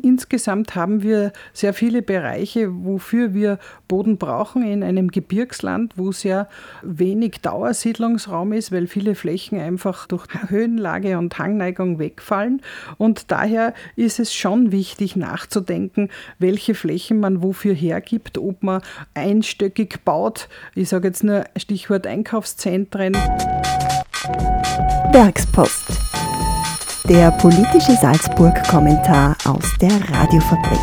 insgesamt 0.00 0.74
haben 0.74 1.02
wir 1.02 1.32
sehr 1.52 1.74
viele 1.74 2.02
Bereiche, 2.02 2.84
wofür 2.84 3.34
wir 3.34 3.58
Boden 3.86 4.18
brauchen 4.18 4.62
in 4.62 4.82
einem 4.82 5.10
Gebirgsland, 5.10 5.94
wo 5.96 6.12
sehr 6.12 6.48
wenig 6.82 7.40
Dauersiedlungsraum 7.40 8.52
ist, 8.52 8.72
weil 8.72 8.86
viele 8.86 9.14
Flächen 9.14 9.58
einfach 9.58 10.06
durch 10.06 10.26
Höhenlage 10.48 11.18
und 11.18 11.38
Hangneigung 11.38 11.98
wegfallen. 11.98 12.62
Und 12.96 13.30
daher 13.30 13.74
ist 13.96 14.18
es 14.20 14.34
schon 14.34 14.72
wichtig 14.72 15.16
nachzudenken, 15.16 16.08
welche 16.38 16.74
Flächen 16.74 17.20
man 17.20 17.42
wofür 17.42 17.74
hergibt, 17.74 18.38
ob 18.38 18.62
man 18.62 18.82
einstöckig 19.14 20.04
baut. 20.04 20.48
Ich 20.74 20.88
sage 20.88 21.08
jetzt 21.08 21.24
nur 21.24 21.44
Stichwort 21.56 22.06
Einkaufszentren. 22.06 23.14
Werkspost. 25.12 26.07
Der 27.08 27.30
politische 27.30 27.92
Salzburg-Kommentar 27.92 29.34
aus 29.46 29.64
der 29.80 29.92
Radiofabrik. 30.10 30.78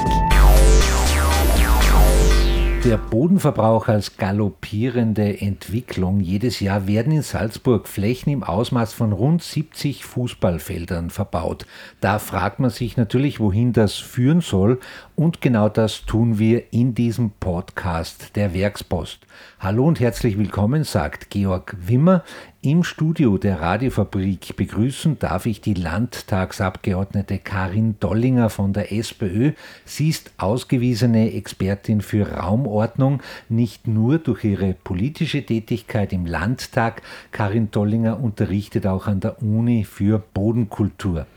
Der 2.83 2.97
Bodenverbrauch 2.97 3.87
als 3.87 4.17
galoppierende 4.17 5.41
Entwicklung. 5.41 6.19
Jedes 6.19 6.59
Jahr 6.59 6.87
werden 6.87 7.11
in 7.11 7.23
Salzburg 7.23 7.87
Flächen 7.87 8.31
im 8.31 8.43
Ausmaß 8.43 8.93
von 8.93 9.11
rund 9.11 9.41
70 9.41 10.05
Fußballfeldern 10.05 11.09
verbaut. 11.09 11.65
Da 11.99 12.19
fragt 12.19 12.59
man 12.59 12.69
sich 12.69 12.95
natürlich, 12.95 13.39
wohin 13.39 13.73
das 13.73 13.95
führen 13.95 14.41
soll. 14.41 14.79
Und 15.15 15.41
genau 15.41 15.67
das 15.67 16.05
tun 16.05 16.37
wir 16.37 16.71
in 16.73 16.93
diesem 16.93 17.31
Podcast 17.39 18.35
der 18.35 18.53
Werkspost. 18.53 19.25
Hallo 19.59 19.87
und 19.87 19.99
herzlich 19.99 20.37
willkommen, 20.37 20.83
sagt 20.83 21.31
Georg 21.31 21.75
Wimmer. 21.79 22.23
Im 22.65 22.83
Studio 22.83 23.37
der 23.37 23.61
Radiofabrik 23.61 24.55
begrüßen 24.55 25.19
darf 25.19 25.45
ich 25.45 25.61
die 25.61 25.75
Landtagsabgeordnete 25.75 27.37
Karin 27.37 27.99
Dollinger 27.99 28.49
von 28.49 28.73
der 28.73 28.91
SPÖ. 28.91 29.51
Sie 29.85 30.09
ist 30.09 30.31
ausgewiesene 30.37 31.33
Expertin 31.33 32.01
für 32.01 32.27
Raumordnung, 32.27 33.21
nicht 33.49 33.85
nur 33.85 34.17
durch 34.17 34.43
ihre 34.45 34.73
politische 34.73 35.45
Tätigkeit 35.45 36.11
im 36.11 36.25
Landtag. 36.25 37.03
Karin 37.31 37.69
Dollinger 37.69 38.19
unterrichtet 38.19 38.87
auch 38.87 39.05
an 39.05 39.19
der 39.19 39.43
Uni 39.43 39.83
für 39.83 40.17
Bodenkultur. 40.33 41.27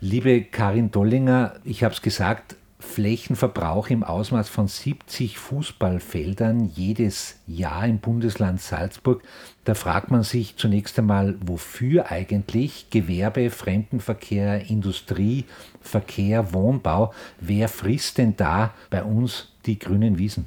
Liebe 0.00 0.42
Karin 0.42 0.92
Dollinger, 0.92 1.54
ich 1.64 1.82
habe 1.82 1.94
es 1.94 2.00
gesagt, 2.00 2.54
Flächenverbrauch 2.80 3.88
im 3.90 4.02
Ausmaß 4.02 4.48
von 4.48 4.66
70 4.66 5.38
Fußballfeldern 5.38 6.70
jedes 6.74 7.36
Jahr 7.46 7.86
im 7.86 7.98
Bundesland 7.98 8.60
Salzburg. 8.60 9.22
Da 9.64 9.74
fragt 9.74 10.10
man 10.10 10.22
sich 10.22 10.56
zunächst 10.56 10.98
einmal, 10.98 11.36
wofür 11.44 12.10
eigentlich 12.10 12.90
Gewerbe, 12.90 13.50
Fremdenverkehr, 13.50 14.68
Industrie, 14.68 15.44
Verkehr, 15.80 16.52
Wohnbau, 16.52 17.12
wer 17.38 17.68
frisst 17.68 18.18
denn 18.18 18.36
da 18.36 18.74
bei 18.88 19.04
uns 19.04 19.52
die 19.66 19.78
grünen 19.78 20.18
Wiesen? 20.18 20.46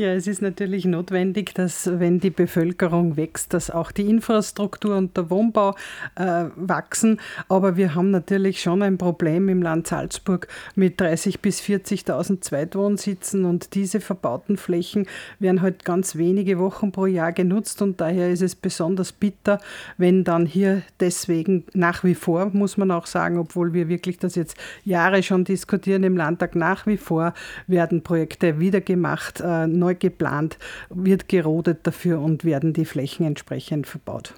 Ja, 0.00 0.14
es 0.14 0.26
ist 0.26 0.40
natürlich 0.40 0.86
notwendig, 0.86 1.52
dass 1.52 2.00
wenn 2.00 2.20
die 2.20 2.30
Bevölkerung 2.30 3.18
wächst, 3.18 3.52
dass 3.52 3.70
auch 3.70 3.92
die 3.92 4.08
Infrastruktur 4.08 4.96
und 4.96 5.14
der 5.14 5.28
Wohnbau 5.28 5.74
äh, 6.14 6.44
wachsen. 6.56 7.20
Aber 7.50 7.76
wir 7.76 7.94
haben 7.94 8.10
natürlich 8.10 8.62
schon 8.62 8.82
ein 8.82 8.96
Problem 8.96 9.50
im 9.50 9.60
Land 9.60 9.88
Salzburg 9.88 10.48
mit 10.74 11.02
30.000 11.02 11.38
bis 11.42 11.60
40.000 11.60 12.40
Zweitwohnsitzen 12.40 13.44
und 13.44 13.74
diese 13.74 14.00
verbauten 14.00 14.56
Flächen 14.56 15.06
werden 15.38 15.60
halt 15.60 15.84
ganz 15.84 16.16
wenige 16.16 16.58
Wochen 16.58 16.92
pro 16.92 17.04
Jahr 17.04 17.32
genutzt 17.32 17.82
und 17.82 18.00
daher 18.00 18.30
ist 18.30 18.40
es 18.40 18.56
besonders 18.56 19.12
bitter, 19.12 19.60
wenn 19.98 20.24
dann 20.24 20.46
hier 20.46 20.80
deswegen 21.00 21.64
nach 21.74 22.04
wie 22.04 22.14
vor, 22.14 22.46
muss 22.54 22.78
man 22.78 22.90
auch 22.90 23.04
sagen, 23.04 23.36
obwohl 23.36 23.74
wir 23.74 23.90
wirklich 23.90 24.16
das 24.16 24.34
jetzt 24.34 24.56
Jahre 24.82 25.22
schon 25.22 25.44
diskutieren 25.44 26.04
im 26.04 26.16
Landtag, 26.16 26.56
nach 26.56 26.86
wie 26.86 26.96
vor 26.96 27.34
werden 27.66 28.02
Projekte 28.02 28.60
wieder 28.60 28.80
gemacht, 28.80 29.42
äh, 29.44 29.66
neu 29.66 29.89
neu 29.90 29.94
geplant, 29.94 30.58
wird 30.88 31.28
gerodet 31.28 31.86
dafür 31.86 32.20
und 32.20 32.44
werden 32.44 32.72
die 32.72 32.84
Flächen 32.84 33.26
entsprechend 33.26 33.86
verbaut. 33.86 34.34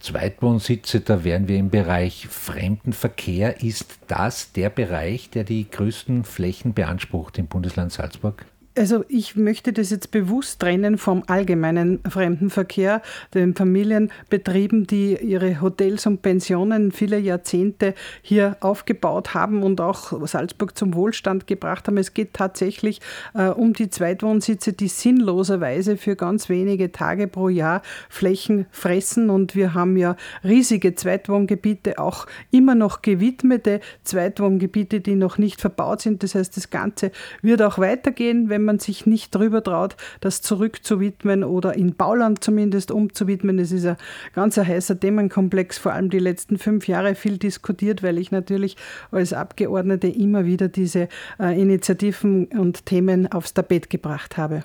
Zweitwohnsitze, 0.00 1.00
da 1.00 1.24
wären 1.24 1.48
wir 1.48 1.56
im 1.56 1.70
Bereich 1.70 2.26
Fremdenverkehr. 2.28 3.62
Ist 3.62 3.98
das 4.06 4.52
der 4.52 4.68
Bereich, 4.68 5.30
der 5.30 5.44
die 5.44 5.70
größten 5.70 6.24
Flächen 6.24 6.74
beansprucht 6.74 7.38
im 7.38 7.46
Bundesland 7.46 7.92
Salzburg? 7.92 8.44
Also 8.76 9.04
ich 9.06 9.36
möchte 9.36 9.72
das 9.72 9.90
jetzt 9.90 10.10
bewusst 10.10 10.58
trennen 10.58 10.98
vom 10.98 11.22
allgemeinen 11.28 12.00
Fremdenverkehr, 12.08 13.02
den 13.32 13.54
Familienbetrieben, 13.54 14.88
die 14.88 15.16
ihre 15.16 15.60
Hotels 15.60 16.06
und 16.06 16.22
Pensionen 16.22 16.90
viele 16.90 17.20
Jahrzehnte 17.20 17.94
hier 18.20 18.56
aufgebaut 18.58 19.32
haben 19.32 19.62
und 19.62 19.80
auch 19.80 20.26
Salzburg 20.26 20.76
zum 20.76 20.94
Wohlstand 20.94 21.46
gebracht 21.46 21.86
haben. 21.86 21.98
Es 21.98 22.14
geht 22.14 22.34
tatsächlich 22.34 23.00
äh, 23.34 23.46
um 23.46 23.74
die 23.74 23.90
Zweitwohnsitze, 23.90 24.72
die 24.72 24.88
sinnloserweise 24.88 25.96
für 25.96 26.16
ganz 26.16 26.48
wenige 26.48 26.90
Tage 26.90 27.28
pro 27.28 27.48
Jahr 27.48 27.80
Flächen 28.08 28.66
fressen. 28.72 29.30
Und 29.30 29.54
wir 29.54 29.74
haben 29.74 29.96
ja 29.96 30.16
riesige 30.42 30.96
Zweitwohngebiete, 30.96 32.00
auch 32.00 32.26
immer 32.50 32.74
noch 32.74 33.02
gewidmete 33.02 33.78
Zweitwohngebiete, 34.02 35.00
die 35.00 35.14
noch 35.14 35.38
nicht 35.38 35.60
verbaut 35.60 36.00
sind. 36.00 36.24
Das 36.24 36.34
heißt, 36.34 36.56
das 36.56 36.70
Ganze 36.70 37.12
wird 37.40 37.62
auch 37.62 37.78
weitergehen, 37.78 38.48
wenn 38.48 38.63
man 38.64 38.78
sich 38.78 39.06
nicht 39.06 39.34
drüber 39.34 39.62
traut, 39.62 39.96
das 40.20 40.42
zurückzuwidmen 40.42 41.44
oder 41.44 41.74
in 41.74 41.94
Bauland 41.94 42.42
zumindest 42.42 42.90
umzuwidmen. 42.90 43.58
Das 43.58 43.72
ist 43.72 43.86
ein 43.86 43.96
ganz 44.34 44.56
heißer 44.56 44.98
Themenkomplex, 44.98 45.78
vor 45.78 45.92
allem 45.92 46.10
die 46.10 46.18
letzten 46.18 46.58
fünf 46.58 46.88
Jahre 46.88 47.14
viel 47.14 47.38
diskutiert, 47.38 48.02
weil 48.02 48.18
ich 48.18 48.30
natürlich 48.30 48.76
als 49.10 49.32
Abgeordnete 49.32 50.08
immer 50.08 50.44
wieder 50.44 50.68
diese 50.68 51.08
äh, 51.38 51.60
Initiativen 51.60 52.46
und 52.46 52.86
Themen 52.86 53.30
aufs 53.30 53.54
Tapet 53.54 53.90
gebracht 53.90 54.36
habe. 54.36 54.64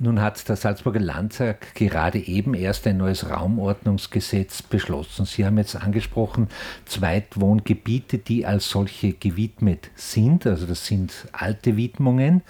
Nun 0.00 0.20
hat 0.20 0.48
der 0.48 0.56
Salzburger 0.56 0.98
Landtag 0.98 1.74
gerade 1.76 2.18
eben 2.18 2.54
erst 2.54 2.86
ein 2.88 2.96
neues 2.96 3.30
Raumordnungsgesetz 3.30 4.60
beschlossen. 4.60 5.24
Sie 5.24 5.46
haben 5.46 5.56
jetzt 5.56 5.76
angesprochen, 5.76 6.48
Zweitwohngebiete, 6.84 8.18
die 8.18 8.44
als 8.44 8.68
solche 8.68 9.12
gewidmet 9.12 9.90
sind. 9.94 10.48
Also 10.48 10.66
das 10.66 10.86
sind 10.86 11.12
alte 11.30 11.76
Widmungen. 11.76 12.42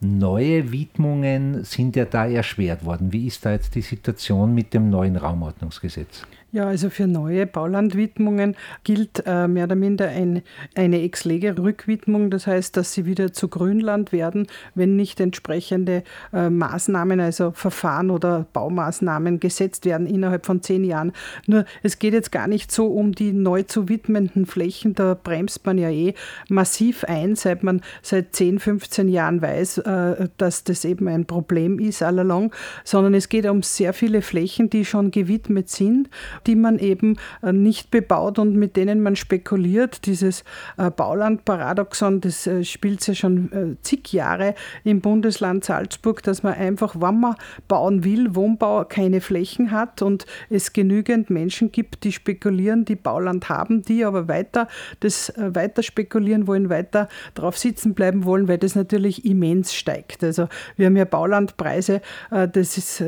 Neue 0.00 0.72
Widmungen 0.72 1.64
sind 1.64 1.96
ja 1.96 2.04
da 2.04 2.26
erschwert 2.26 2.84
worden. 2.84 3.12
Wie 3.12 3.26
ist 3.26 3.44
da 3.44 3.52
jetzt 3.52 3.74
die 3.74 3.82
Situation 3.82 4.54
mit 4.54 4.74
dem 4.74 4.90
neuen 4.90 5.16
Raumordnungsgesetz? 5.16 6.26
Ja, 6.54 6.68
also 6.68 6.88
für 6.88 7.08
neue 7.08 7.48
Baulandwidmungen 7.48 8.54
gilt 8.84 9.24
äh, 9.26 9.48
mehr 9.48 9.64
oder 9.64 9.74
minder 9.74 10.06
ein, 10.06 10.42
eine 10.76 11.02
Ex-Lege-Rückwidmung. 11.02 12.30
Das 12.30 12.46
heißt, 12.46 12.76
dass 12.76 12.92
sie 12.92 13.06
wieder 13.06 13.32
zu 13.32 13.48
Grünland 13.48 14.12
werden, 14.12 14.46
wenn 14.76 14.94
nicht 14.94 15.18
entsprechende 15.18 16.04
äh, 16.32 16.50
Maßnahmen, 16.50 17.18
also 17.18 17.50
Verfahren 17.50 18.08
oder 18.08 18.46
Baumaßnahmen 18.52 19.40
gesetzt 19.40 19.84
werden 19.84 20.06
innerhalb 20.06 20.46
von 20.46 20.62
zehn 20.62 20.84
Jahren. 20.84 21.10
Nur 21.48 21.64
es 21.82 21.98
geht 21.98 22.14
jetzt 22.14 22.30
gar 22.30 22.46
nicht 22.46 22.70
so 22.70 22.86
um 22.86 23.10
die 23.10 23.32
neu 23.32 23.64
zu 23.64 23.88
widmenden 23.88 24.46
Flächen. 24.46 24.94
Da 24.94 25.14
bremst 25.20 25.66
man 25.66 25.76
ja 25.76 25.90
eh 25.90 26.14
massiv 26.48 27.02
ein, 27.02 27.34
seit 27.34 27.64
man 27.64 27.80
seit 28.00 28.32
10, 28.32 28.60
15 28.60 29.08
Jahren 29.08 29.42
weiß, 29.42 29.78
äh, 29.78 30.28
dass 30.36 30.62
das 30.62 30.84
eben 30.84 31.08
ein 31.08 31.26
Problem 31.26 31.80
ist 31.80 32.00
allalong, 32.00 32.54
sondern 32.84 33.14
es 33.14 33.28
geht 33.28 33.44
um 33.46 33.64
sehr 33.64 33.92
viele 33.92 34.22
Flächen, 34.22 34.70
die 34.70 34.84
schon 34.84 35.10
gewidmet 35.10 35.68
sind 35.68 36.08
die 36.46 36.56
man 36.56 36.78
eben 36.78 37.16
äh, 37.42 37.52
nicht 37.52 37.90
bebaut 37.90 38.38
und 38.38 38.56
mit 38.56 38.76
denen 38.76 39.02
man 39.02 39.16
spekuliert. 39.16 40.06
Dieses 40.06 40.44
äh, 40.76 40.90
Baulandparadoxon, 40.90 42.20
das 42.20 42.46
äh, 42.46 42.64
spielt 42.64 43.06
ja 43.06 43.14
schon 43.14 43.76
zig 43.82 44.12
Jahre 44.12 44.54
im 44.84 45.00
Bundesland 45.00 45.64
Salzburg, 45.64 46.22
dass 46.22 46.42
man 46.42 46.54
einfach, 46.54 46.94
wenn 46.96 47.20
man 47.20 47.34
bauen 47.68 48.04
will, 48.04 48.34
Wohnbau 48.34 48.84
keine 48.84 49.20
Flächen 49.20 49.70
hat 49.70 50.02
und 50.02 50.26
es 50.50 50.72
genügend 50.72 51.30
Menschen 51.30 51.72
gibt, 51.72 52.04
die 52.04 52.12
spekulieren, 52.12 52.84
die 52.84 52.96
Bauland 52.96 53.48
haben, 53.48 53.82
die 53.82 54.04
aber 54.04 54.28
weiter 54.28 54.68
das 55.00 55.32
weiter 55.36 55.82
spekulieren 55.82 56.46
wollen, 56.46 56.70
weiter 56.70 57.08
drauf 57.34 57.58
sitzen 57.58 57.94
bleiben 57.94 58.24
wollen, 58.24 58.48
weil 58.48 58.58
das 58.58 58.74
natürlich 58.74 59.24
immens 59.24 59.74
steigt. 59.74 60.24
Also 60.24 60.48
wir 60.76 60.86
haben 60.86 60.96
ja 60.96 61.04
Baulandpreise, 61.04 62.00
das 62.30 62.78
ist 62.78 63.02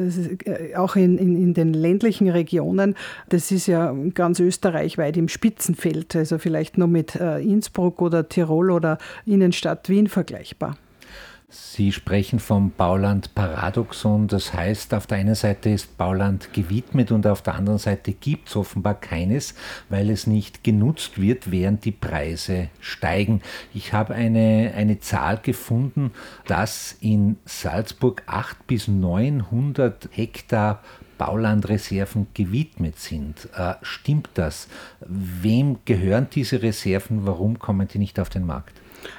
auch 0.77 0.97
in, 0.97 1.19
in, 1.19 1.37
in 1.37 1.55
den 1.55 1.73
ländlichen 1.73 2.29
Regionen 2.29 2.95
das 3.29 3.51
ist 3.51 3.67
ja 3.67 3.95
ganz 4.15 4.41
österreichweit 4.41 5.17
im 5.17 5.29
Spitzenfeld, 5.29 6.15
also 6.17 6.39
vielleicht 6.39 6.79
nur 6.79 6.89
mit 6.89 7.17
äh, 7.17 7.39
Innsbruck 7.39 8.01
oder 8.03 8.29
Tirol 8.29 8.71
oder 8.71 8.99
Innenstadt 9.25 9.89
Wien 9.89 10.09
vergleichbar. 10.09 10.77
Sie 11.49 11.93
sprechen 11.93 12.41
vom 12.41 12.73
Bauland 12.73 13.35
Paradoxon, 13.37 14.27
das 14.27 14.53
heißt, 14.53 14.93
auf 14.95 15.07
der 15.07 15.19
einen 15.19 15.37
Seite 15.37 15.71
ist 15.71 15.97
Bauland 15.97 16.53
gewidmet 16.53 17.13
und 17.13 17.25
auf 17.25 17.41
der 17.41 17.55
anderen 17.55 17.79
Seite 17.79 18.13
gibt 18.13 18.49
es 18.49 18.57
offenbar 18.57 18.95
keines, 18.95 19.55
weil 19.89 20.11
es 20.11 20.27
nicht 20.27 20.65
genutzt 20.65 21.21
wird, 21.21 21.53
während 21.53 21.85
die 21.85 21.93
Preise 21.93 22.69
steigen. 22.81 23.43
Ich 23.73 23.93
habe 23.93 24.15
eine, 24.15 24.73
eine 24.75 24.99
Zahl 24.99 25.39
gefunden, 25.39 26.11
dass 26.47 26.97
in 27.01 27.37
Salzburg 27.45 28.25
800 28.27 28.67
bis 28.67 28.89
900 28.89 30.09
Hektar 30.11 30.83
Baulandreserven 31.19 32.29
gewidmet 32.35 32.99
sind. 32.99 33.49
Äh, 33.57 33.75
stimmt 33.83 34.29
das? 34.35 34.69
Wem 35.01 35.79
gehören 35.85 36.29
diese 36.33 36.63
Reserven? 36.63 37.27
Warum 37.27 37.59
kommen 37.59 37.89
die 37.89 37.99
nicht 37.99 38.21
auf 38.21 38.29
den 38.29 38.47
Markt? 38.47 38.73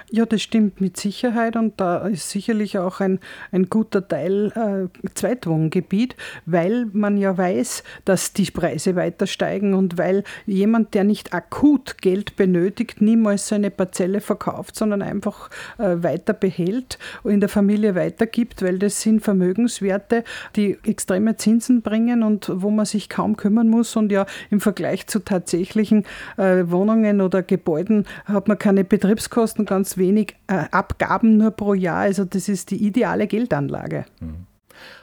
Ja, 0.10 0.26
das 0.26 0.42
stimmt 0.42 0.80
mit 0.82 0.98
Sicherheit 0.98 1.56
und 1.56 1.80
da 1.80 2.08
ist 2.08 2.30
sicherlich 2.30 2.78
auch 2.78 3.00
ein, 3.00 3.20
ein 3.52 3.70
guter 3.70 4.08
Teil 4.08 4.52
äh, 4.56 5.10
Zweitwohngebiet, 5.14 6.16
weil 6.46 6.86
man 6.94 7.18
ja 7.18 7.38
weiß, 7.38 7.84
dass 8.06 8.34
die 8.34 8.50
Preise 8.50 8.96
weiter 8.96 9.28
steigen 9.28 9.74
und 9.74 9.98
weil 9.98 10.24
jemand, 10.46 10.94
der 10.94 11.04
nicht 11.04 11.34
akut 11.34 11.98
Geld 12.02 12.36
benötigt, 12.36 13.02
niemals 13.02 13.48
seine 13.48 13.72
Parzelle 13.72 14.22
verkauft, 14.22 14.76
sondern 14.76 15.02
einfach 15.02 15.50
äh, 15.78 15.96
weiter 15.98 16.34
behält 16.34 16.98
und 17.24 17.32
in 17.32 17.40
der 17.40 17.50
Familie 17.50 17.96
weitergibt, 17.96 18.62
weil 18.62 18.80
das 18.80 19.02
sind 19.02 19.22
Vermögenswerte, 19.22 20.24
die 20.56 20.78
extreme 20.86 21.38
Zinsen 21.38 21.82
bringen 21.82 22.24
und 22.24 22.50
wo 22.54 22.70
man 22.70 22.86
sich 22.86 23.10
kaum 23.10 23.36
kümmern 23.36 23.70
muss 23.70 23.96
und 23.96 24.12
ja 24.12 24.26
im 24.50 24.62
Vergleich 24.62 25.08
zu 25.08 25.20
tatsächlichen 25.20 26.06
äh, 26.38 26.64
Wohnungen 26.68 27.22
oder 27.22 27.44
Gebäuden 27.44 28.06
hat 28.26 28.48
man 28.48 28.58
keine 28.58 28.84
Betriebskosten, 28.84 29.66
ganz 29.78 29.96
wenig 29.96 30.36
äh, 30.48 30.66
Abgaben 30.72 31.38
nur 31.38 31.52
pro 31.52 31.76
Jahr. 31.76 32.00
Also 32.00 32.26
das 32.26 32.50
ist 32.50 32.72
die 32.72 32.84
ideale 32.84 33.28
Geldanlage. 33.28 34.06
Mhm. 34.20 34.48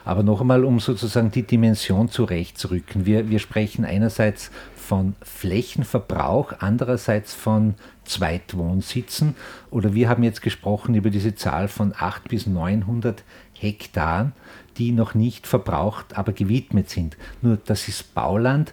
Aber 0.04 0.24
noch 0.24 0.40
einmal, 0.40 0.64
um 0.64 0.80
sozusagen 0.80 1.30
die 1.30 1.44
Dimension 1.44 2.08
zurechtzurücken. 2.08 3.06
Wir, 3.06 3.30
wir 3.30 3.38
sprechen 3.38 3.84
einerseits 3.84 4.50
von 4.74 5.14
Flächenverbrauch, 5.22 6.54
andererseits 6.58 7.34
von 7.34 7.74
Zweitwohnsitzen. 8.04 9.36
Oder 9.70 9.94
wir 9.94 10.08
haben 10.08 10.24
jetzt 10.24 10.42
gesprochen 10.42 10.96
über 10.96 11.10
diese 11.10 11.36
Zahl 11.36 11.68
von 11.68 11.92
800 11.92 12.28
bis 12.28 12.46
900 12.48 13.22
Hektar, 13.52 14.32
die 14.76 14.90
noch 14.90 15.14
nicht 15.14 15.46
verbraucht, 15.46 16.18
aber 16.18 16.32
gewidmet 16.32 16.90
sind. 16.90 17.16
Nur 17.42 17.58
das 17.64 17.86
ist 17.86 18.12
Bauland. 18.12 18.72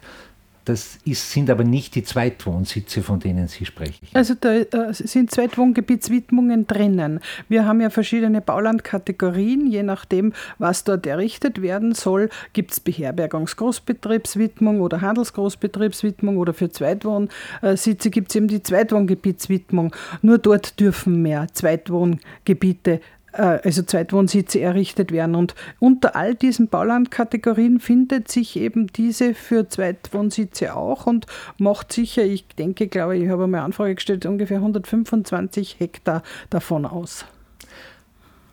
Das 0.64 0.98
ist, 1.04 1.30
sind 1.30 1.50
aber 1.50 1.64
nicht 1.64 1.94
die 1.96 2.04
Zweitwohnsitze, 2.04 3.02
von 3.02 3.18
denen 3.18 3.48
Sie 3.48 3.66
sprechen. 3.66 4.06
Also 4.12 4.34
da 4.38 4.54
äh, 4.54 4.92
sind 4.92 5.30
Zweitwohngebietswidmungen 5.30 6.66
drinnen. 6.66 7.20
Wir 7.48 7.66
haben 7.66 7.80
ja 7.80 7.90
verschiedene 7.90 8.40
Baulandkategorien. 8.40 9.66
Je 9.66 9.82
nachdem, 9.82 10.32
was 10.58 10.84
dort 10.84 11.06
errichtet 11.06 11.62
werden 11.62 11.94
soll, 11.94 12.28
gibt 12.52 12.72
es 12.72 12.80
Beherbergungsgroßbetriebswidmung 12.80 14.80
oder 14.80 15.00
Handelsgroßbetriebswidmung 15.00 16.36
oder 16.36 16.54
für 16.54 16.70
Zweitwohnsitze 16.70 18.10
gibt 18.10 18.30
es 18.30 18.36
eben 18.36 18.48
die 18.48 18.62
Zweitwohngebietswidmung. 18.62 19.94
Nur 20.22 20.38
dort 20.38 20.78
dürfen 20.78 21.22
mehr 21.22 21.48
Zweitwohngebiete 21.52 23.00
also 23.32 23.82
Zweitwohnsitze 23.82 24.60
errichtet 24.60 25.12
werden. 25.12 25.34
Und 25.34 25.54
unter 25.78 26.16
all 26.16 26.34
diesen 26.34 26.68
Baulandkategorien 26.68 27.80
findet 27.80 28.28
sich 28.28 28.56
eben 28.56 28.86
diese 28.88 29.34
für 29.34 29.68
Zweitwohnsitze 29.68 30.76
auch 30.76 31.06
und 31.06 31.26
macht 31.58 31.92
sicher, 31.92 32.24
ich 32.24 32.46
denke, 32.46 32.88
glaube 32.88 33.16
ich, 33.16 33.28
habe 33.28 33.44
eine 33.44 33.62
Anfrage 33.62 33.94
gestellt, 33.94 34.26
ungefähr 34.26 34.58
125 34.58 35.76
Hektar 35.78 36.22
davon 36.50 36.86
aus. 36.86 37.24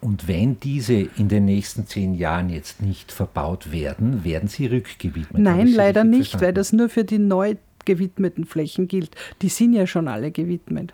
Und 0.02 0.28
wenn 0.30 0.60
diese 0.62 0.94
in 0.94 1.28
den 1.28 1.46
nächsten 1.46 1.86
zehn 1.86 2.14
Jahren 2.14 2.50
jetzt 2.50 2.82
nicht 2.82 3.12
verbaut 3.12 3.72
werden, 3.74 4.24
werden 4.24 4.48
sie 4.48 4.68
rückgewidmet? 4.68 5.42
Nein, 5.42 5.68
leider 5.68 6.06
nicht, 6.06 6.32
verstanden? 6.32 6.46
weil 6.46 6.54
das 6.54 6.72
nur 6.72 6.90
für 6.90 7.04
die 7.04 7.20
neu 7.20 7.56
gewidmeten 7.86 8.46
Flächen 8.46 8.88
gilt. 8.88 9.16
Die 9.42 9.50
sind 9.50 9.74
ja 9.74 9.88
schon 9.88 10.08
alle 10.08 10.32
gewidmet. 10.32 10.94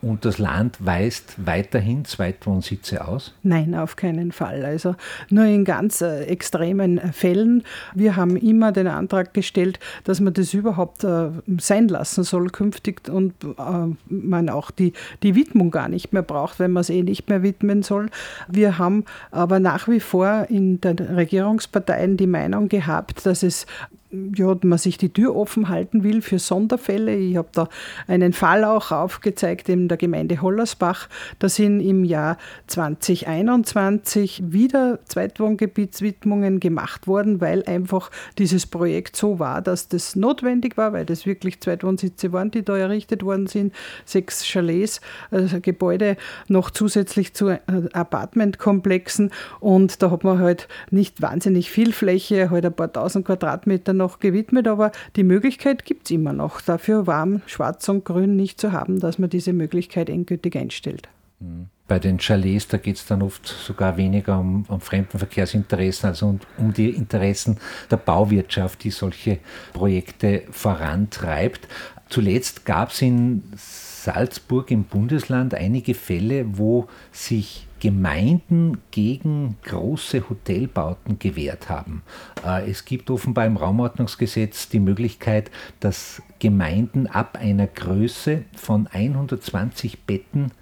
Und 0.00 0.24
das 0.24 0.38
Land 0.38 0.76
weist 0.84 1.34
weiterhin 1.44 2.04
Zweitwohnsitze 2.04 3.06
aus? 3.06 3.34
Nein, 3.42 3.74
auf 3.74 3.96
keinen 3.96 4.30
Fall. 4.30 4.64
Also 4.64 4.94
nur 5.28 5.44
in 5.44 5.64
ganz 5.64 6.00
äh, 6.00 6.24
extremen 6.24 6.98
Fällen. 7.12 7.64
Wir 7.94 8.14
haben 8.14 8.36
immer 8.36 8.70
den 8.70 8.86
Antrag 8.86 9.34
gestellt, 9.34 9.80
dass 10.04 10.20
man 10.20 10.34
das 10.34 10.54
überhaupt 10.54 11.02
äh, 11.02 11.30
sein 11.58 11.88
lassen 11.88 12.22
soll 12.22 12.50
künftig 12.50 13.08
und 13.08 13.34
äh, 13.42 13.94
man 14.08 14.48
auch 14.50 14.70
die, 14.70 14.92
die 15.22 15.34
Widmung 15.34 15.70
gar 15.72 15.88
nicht 15.88 16.12
mehr 16.12 16.22
braucht, 16.22 16.60
wenn 16.60 16.70
man 16.70 16.82
es 16.82 16.90
eh 16.90 17.02
nicht 17.02 17.28
mehr 17.28 17.42
widmen 17.42 17.82
soll. 17.82 18.08
Wir 18.46 18.78
haben 18.78 19.04
aber 19.32 19.58
nach 19.58 19.88
wie 19.88 20.00
vor 20.00 20.46
in 20.48 20.80
den 20.80 20.98
Regierungsparteien 20.98 22.16
die 22.16 22.26
Meinung 22.26 22.68
gehabt, 22.68 23.26
dass 23.26 23.42
es 23.42 23.66
ja, 24.10 24.56
man 24.62 24.78
sich 24.78 24.96
die 24.96 25.12
Tür 25.12 25.36
offen 25.36 25.68
halten 25.68 26.02
will 26.02 26.22
für 26.22 26.38
Sonderfälle. 26.38 27.14
Ich 27.14 27.36
habe 27.36 27.48
da 27.52 27.68
einen 28.06 28.32
Fall 28.32 28.64
auch 28.64 28.90
aufgezeigt 28.90 29.68
in 29.68 29.88
der 29.88 29.98
Gemeinde 29.98 30.40
Hollersbach. 30.40 31.08
Da 31.38 31.48
sind 31.48 31.80
im 31.80 32.04
Jahr 32.04 32.38
2021 32.68 34.44
wieder 34.46 34.98
Zweitwohngebietswidmungen 35.04 36.58
gemacht 36.58 37.06
worden, 37.06 37.42
weil 37.42 37.64
einfach 37.64 38.10
dieses 38.38 38.64
Projekt 38.64 39.14
so 39.14 39.38
war, 39.38 39.60
dass 39.60 39.88
das 39.88 40.16
notwendig 40.16 40.78
war, 40.78 40.94
weil 40.94 41.04
das 41.04 41.26
wirklich 41.26 41.60
Zweitwohnsitze 41.60 42.32
waren, 42.32 42.50
die 42.50 42.64
da 42.64 42.78
errichtet 42.78 43.22
worden 43.22 43.46
sind. 43.46 43.74
Sechs 44.06 44.46
Chalets, 44.46 45.02
also 45.30 45.60
Gebäude 45.60 46.16
noch 46.48 46.70
zusätzlich 46.70 47.34
zu 47.34 47.48
äh, 47.48 47.60
Apartmentkomplexen. 47.92 49.32
Und 49.60 50.02
da 50.02 50.10
hat 50.10 50.24
man 50.24 50.38
halt 50.38 50.66
nicht 50.90 51.20
wahnsinnig 51.20 51.70
viel 51.70 51.92
Fläche, 51.92 52.48
halt 52.48 52.64
ein 52.64 52.72
paar 52.72 52.90
tausend 52.90 53.26
Quadratmeter 53.26 53.97
noch 53.98 54.18
gewidmet, 54.20 54.66
aber 54.66 54.92
die 55.16 55.24
Möglichkeit 55.24 55.84
gibt 55.84 56.06
es 56.06 56.12
immer 56.12 56.32
noch. 56.32 56.62
Dafür 56.62 57.06
warm, 57.06 57.42
schwarz 57.46 57.86
und 57.88 58.04
grün 58.04 58.36
nicht 58.36 58.60
zu 58.60 58.72
haben, 58.72 59.00
dass 59.00 59.18
man 59.18 59.28
diese 59.28 59.52
Möglichkeit 59.52 60.08
endgültig 60.08 60.56
einstellt. 60.56 61.08
Mhm. 61.40 61.66
Bei 61.86 61.98
den 61.98 62.18
Chalets, 62.18 62.68
da 62.68 62.76
geht 62.76 62.96
es 62.96 63.06
dann 63.06 63.22
oft 63.22 63.46
sogar 63.46 63.96
weniger 63.96 64.38
um, 64.38 64.66
um 64.68 64.80
Fremdenverkehrsinteressen 64.80 66.10
als 66.10 66.20
um, 66.20 66.38
um 66.58 66.74
die 66.74 66.90
Interessen 66.90 67.56
der 67.90 67.96
Bauwirtschaft, 67.96 68.84
die 68.84 68.90
solche 68.90 69.38
Projekte 69.72 70.42
vorantreibt. 70.50 71.66
Zuletzt 72.10 72.66
gab 72.66 72.90
es 72.90 73.00
in 73.00 73.42
Salzburg 73.56 74.70
im 74.70 74.84
Bundesland 74.84 75.54
einige 75.54 75.94
Fälle, 75.94 76.58
wo 76.58 76.88
sich 77.10 77.67
Gemeinden 77.80 78.78
gegen 78.90 79.56
große 79.64 80.28
Hotelbauten 80.28 81.18
gewehrt 81.18 81.68
haben. 81.68 82.02
Äh, 82.44 82.70
es 82.70 82.84
gibt 82.84 83.10
offenbar 83.10 83.46
im 83.46 83.56
Raumordnungsgesetz 83.56 84.68
die 84.68 84.80
Möglichkeit, 84.80 85.50
dass 85.80 86.22
Gemeinden 86.38 87.06
ab 87.06 87.38
einer 87.40 87.66
Größe 87.66 88.44
von 88.54 88.86
120 88.86 90.04
Betten 90.04 90.52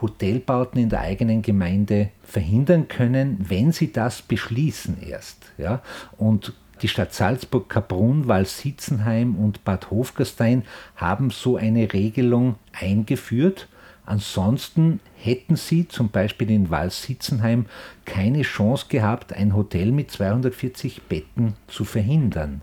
Hotelbauten 0.00 0.80
in 0.80 0.88
der 0.88 1.00
eigenen 1.00 1.42
Gemeinde 1.42 2.10
verhindern 2.24 2.88
können, 2.88 3.38
wenn 3.48 3.72
sie 3.72 3.92
das 3.92 4.20
beschließen 4.20 5.00
erst. 5.00 5.52
Ja? 5.58 5.80
Und 6.18 6.52
die 6.82 6.88
Stadt 6.88 7.14
Salzburg, 7.14 7.68
Kaprun, 7.68 8.26
Walsitzenheim 8.26 9.36
und 9.36 9.64
Bad 9.64 9.90
Hofgastein 9.90 10.64
haben 10.96 11.30
so 11.30 11.56
eine 11.56 11.92
Regelung 11.92 12.56
eingeführt 12.72 13.68
Ansonsten 14.04 15.00
hätten 15.16 15.56
sie 15.56 15.86
zum 15.86 16.10
Beispiel 16.10 16.50
in 16.50 16.70
Walsitzenheim 16.70 17.66
keine 18.04 18.42
Chance 18.42 18.86
gehabt, 18.88 19.32
ein 19.32 19.54
Hotel 19.54 19.92
mit 19.92 20.10
240 20.10 21.02
Betten 21.02 21.54
zu 21.68 21.84
verhindern. 21.84 22.62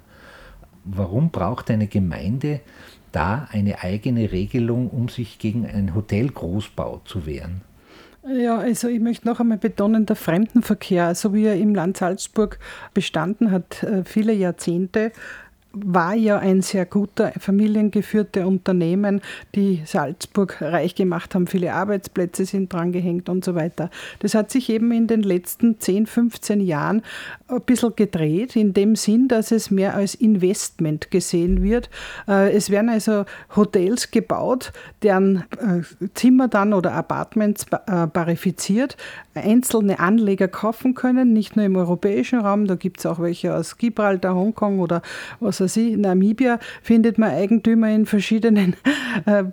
Warum 0.84 1.30
braucht 1.30 1.72
eine 1.72 1.88
Gemeinde 1.88 2.60
da 3.12 3.48
eine 3.52 3.84
eigene 3.84 4.32
Regelung, 4.32 4.90
um 4.90 5.10
sich 5.10 5.40
gegen 5.40 5.66
einen 5.66 5.96
Hotelgroßbau 5.96 7.02
zu 7.06 7.26
wehren? 7.26 7.62
Ja, 8.28 8.58
also 8.58 8.90
ich 8.90 9.00
möchte 9.00 9.28
noch 9.28 9.40
einmal 9.40 9.58
betonen, 9.58 10.06
der 10.06 10.16
Fremdenverkehr, 10.16 11.16
so 11.16 11.34
wie 11.34 11.46
er 11.46 11.56
im 11.56 11.74
Land 11.74 11.98
Salzburg 11.98 12.60
bestanden 12.94 13.50
hat, 13.50 13.82
äh, 13.84 14.04
viele 14.04 14.34
Jahrzehnte, 14.34 15.12
war 15.72 16.16
ja 16.16 16.40
ein 16.40 16.62
sehr 16.62 16.86
guter 16.86 17.32
familiengeführter 17.38 18.48
Unternehmen, 18.48 19.22
die 19.54 19.82
Salzburg 19.86 20.62
reich 20.62 20.96
gemacht 20.96 21.36
haben. 21.36 21.46
Viele 21.46 21.74
Arbeitsplätze 21.74 22.46
sind 22.46 22.74
dran 22.74 22.92
gehängt 22.92 23.30
und 23.30 23.46
so 23.46 23.54
weiter. 23.54 23.92
Das 24.20 24.34
hat 24.34 24.50
sich 24.50 24.70
eben 24.70 24.92
in 24.92 25.06
den 25.08 25.22
letzten 25.22 25.80
10, 25.80 26.08
15 26.08 26.62
Jahren 26.62 27.04
ein 27.48 27.62
bisschen 27.62 27.96
gedreht, 27.96 28.56
in 28.56 28.74
dem 28.74 28.96
Sinn, 28.96 29.28
dass 29.28 29.52
es 29.52 29.70
mehr 29.70 29.96
als 29.96 30.16
Investment 30.16 31.12
gesehen 31.12 31.62
wird. 31.62 31.90
Äh, 32.28 32.52
es 32.52 32.72
werden 32.72 32.90
also 32.90 33.26
Hotels 33.56 34.10
gebaut, 34.10 34.72
deren 35.04 35.44
äh, 35.60 36.08
Zimmer 36.16 36.48
dann 36.48 36.74
oder 36.74 36.94
Apartments 36.94 37.66
äh, 37.72 38.08
parifiziert, 38.08 38.98
einzelne 39.36 40.00
Anleger 40.00 40.48
kaufen 40.48 40.96
können, 40.96 41.32
nicht 41.34 41.56
nur 41.56 41.66
im 41.66 41.76
europäischen 41.76 42.40
Raum, 42.40 42.66
da 42.66 42.76
gibt 42.76 43.00
es 43.00 43.06
auch 43.06 43.20
welche 43.20 43.56
aus 43.56 43.78
Gibraltar, 43.78 44.36
Hongkong 44.36 44.80
oder 44.80 45.02
was 45.60 45.76
weiß 45.76 45.78
ich, 45.78 45.98
Namibia, 45.98 46.60
findet 46.82 47.18
man 47.18 47.32
Eigentümer 47.32 47.90
in 47.90 48.06
verschiedenen 48.06 48.76
äh, 49.26 49.44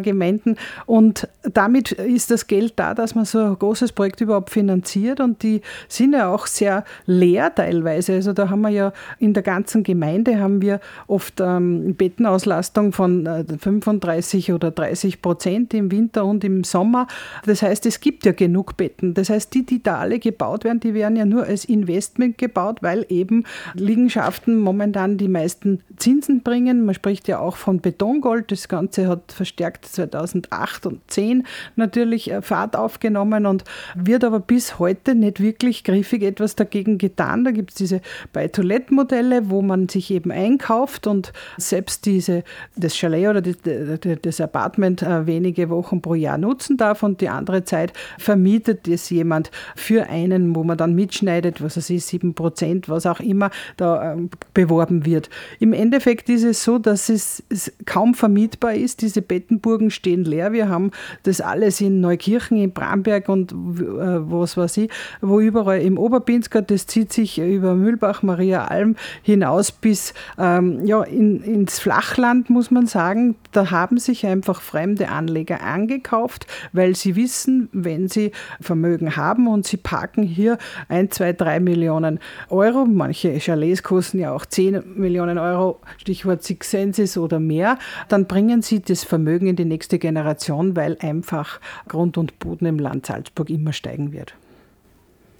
Gemeinden. 0.00 0.56
Und 0.86 1.28
damit 1.42 1.92
ist 1.92 2.30
das 2.30 2.46
Geld 2.46 2.74
da, 2.76 2.94
dass 2.94 3.14
man 3.14 3.24
so 3.24 3.38
ein 3.38 3.58
großes 3.58 3.92
Projekt 3.92 4.20
überhaupt 4.20 4.50
finanziert. 4.50 5.20
Und 5.20 5.42
die 5.42 5.60
sind 5.88 6.14
ja 6.14 6.32
auch 6.32 6.46
sehr 6.46 6.84
leer 7.06 7.54
teilweise, 7.54 8.14
also 8.14 8.32
da 8.32 8.48
haben 8.48 8.62
wir 8.62 8.70
ja 8.70 8.92
in 9.18 9.34
der 9.34 9.42
ganzen 9.42 9.82
Gemeinde 9.82 10.38
haben 10.38 10.62
wir 10.62 10.80
oft 11.06 11.40
ähm, 11.40 11.94
Bettenauslastung 11.94 12.92
von 12.92 13.26
äh, 13.26 13.44
35 13.58 14.52
oder 14.52 14.70
30 14.70 15.22
Prozent 15.22 15.74
im 15.74 15.90
Winter 15.90 16.24
und 16.24 16.44
im 16.44 16.64
Sommer, 16.64 17.06
das 17.44 17.62
heißt, 17.62 17.86
es 17.86 18.00
gibt 18.00 18.24
ja 18.24 18.32
genug 18.32 18.76
Betten, 18.76 19.14
das 19.14 19.30
heißt, 19.30 19.52
die, 19.54 19.64
die 19.64 19.82
da 19.82 19.98
alle 19.98 20.18
gebaut 20.18 20.64
werden, 20.64 20.80
die 20.80 20.94
werden 20.94 21.16
ja 21.16 21.24
nur 21.24 21.44
als 21.44 21.64
Investment 21.64 22.38
gebaut, 22.38 22.78
weil 22.82 23.06
eben 23.08 23.44
Liegenschaften 23.74 24.58
momentan 24.58 25.18
die 25.18 25.28
meisten 25.28 25.41
meisten 25.42 25.80
Zinsen 25.96 26.42
bringen. 26.42 26.84
Man 26.84 26.94
spricht 26.94 27.26
ja 27.26 27.40
auch 27.40 27.56
von 27.56 27.80
Betongold. 27.80 28.52
Das 28.52 28.68
Ganze 28.68 29.08
hat 29.08 29.32
verstärkt 29.32 29.86
2008 29.86 30.86
und 30.86 31.00
2010 31.08 31.46
natürlich 31.76 32.30
äh, 32.30 32.42
Fahrt 32.42 32.76
aufgenommen 32.76 33.46
und 33.46 33.64
wird 33.94 34.24
aber 34.24 34.40
bis 34.40 34.78
heute 34.78 35.14
nicht 35.14 35.40
wirklich 35.40 35.84
griffig 35.84 36.22
etwas 36.22 36.54
dagegen 36.54 36.98
getan. 36.98 37.44
Da 37.44 37.50
gibt 37.50 37.70
es 37.70 37.76
diese 37.76 38.00
Buy-to-Let-Modelle, 38.32 39.50
wo 39.50 39.62
man 39.62 39.88
sich 39.88 40.10
eben 40.10 40.30
einkauft 40.30 41.06
und 41.06 41.32
selbst 41.56 42.06
diese, 42.06 42.44
das 42.76 42.96
Chalet 42.96 43.28
oder 43.28 43.42
das 43.42 44.40
Apartment 44.40 45.02
äh, 45.02 45.26
wenige 45.26 45.70
Wochen 45.70 46.00
pro 46.00 46.14
Jahr 46.14 46.38
nutzen 46.38 46.76
darf 46.76 47.02
und 47.02 47.20
die 47.20 47.28
andere 47.28 47.64
Zeit 47.64 47.92
vermietet 48.18 48.86
es 48.86 49.10
jemand 49.10 49.50
für 49.74 50.08
einen, 50.08 50.54
wo 50.54 50.62
man 50.62 50.78
dann 50.78 50.94
mitschneidet, 50.94 51.62
was 51.62 51.76
es 51.76 51.90
ist, 51.90 52.08
7 52.08 52.34
Prozent, 52.34 52.88
was 52.88 53.06
auch 53.06 53.20
immer 53.20 53.50
da 53.76 54.12
ähm, 54.12 54.30
beworben 54.54 55.04
wird. 55.04 55.30
Im 55.58 55.72
Endeffekt 55.72 56.28
ist 56.28 56.44
es 56.44 56.64
so, 56.64 56.78
dass 56.78 57.08
es, 57.08 57.42
kaum 57.86 58.14
vermietbar 58.14 58.74
ist. 58.74 59.02
Diese 59.02 59.22
Bettenburgen 59.22 59.90
stehen 59.90 60.24
leer. 60.24 60.52
Wir 60.52 60.68
haben 60.68 60.90
das 61.22 61.40
alles 61.40 61.80
in 61.80 62.00
Neukirchen, 62.00 62.58
in 62.58 62.72
Bramberg 62.72 63.28
und 63.28 63.52
äh, 63.52 63.54
was 63.54 64.56
weiß 64.56 64.76
ich, 64.78 64.90
wo 65.20 65.40
überall 65.40 65.80
im 65.80 65.98
Oberpinsker, 65.98 66.62
das 66.62 66.86
zieht 66.86 67.12
sich 67.12 67.38
über 67.38 67.74
Mühlbach, 67.74 68.22
Maria 68.22 68.64
Alm 68.66 68.96
hinaus 69.22 69.72
bis 69.72 70.14
ähm, 70.38 70.84
ja, 70.84 71.02
in, 71.02 71.42
ins 71.42 71.78
Flachland, 71.78 72.50
muss 72.50 72.70
man 72.70 72.86
sagen. 72.86 73.36
Da 73.52 73.70
haben 73.70 73.98
sich 73.98 74.26
einfach 74.26 74.60
fremde 74.60 75.08
Anleger 75.08 75.62
angekauft, 75.62 76.46
weil 76.72 76.96
sie 76.96 77.16
wissen, 77.16 77.68
wenn 77.72 78.08
sie 78.08 78.32
Vermögen 78.60 79.16
haben 79.16 79.46
und 79.46 79.66
sie 79.66 79.76
parken 79.76 80.22
hier 80.22 80.58
ein, 80.88 81.10
zwei, 81.10 81.32
drei 81.32 81.60
Millionen 81.60 82.18
Euro, 82.48 82.84
manche 82.84 83.38
Chalets 83.38 83.82
kosten 83.82 84.18
ja 84.18 84.32
auch 84.32 84.46
10 84.46 84.82
Millionen 84.96 85.21
Euro, 85.30 85.80
Stichwort 85.98 86.42
Six 86.42 86.70
Senses 86.70 87.16
oder 87.16 87.40
mehr, 87.40 87.78
dann 88.08 88.26
bringen 88.26 88.62
sie 88.62 88.80
das 88.80 89.04
Vermögen 89.04 89.46
in 89.46 89.56
die 89.56 89.64
nächste 89.64 89.98
Generation, 89.98 90.76
weil 90.76 90.96
einfach 91.00 91.60
Grund 91.88 92.18
und 92.18 92.38
Boden 92.38 92.66
im 92.66 92.78
Land 92.78 93.06
Salzburg 93.06 93.50
immer 93.50 93.72
steigen 93.72 94.12
wird. 94.12 94.34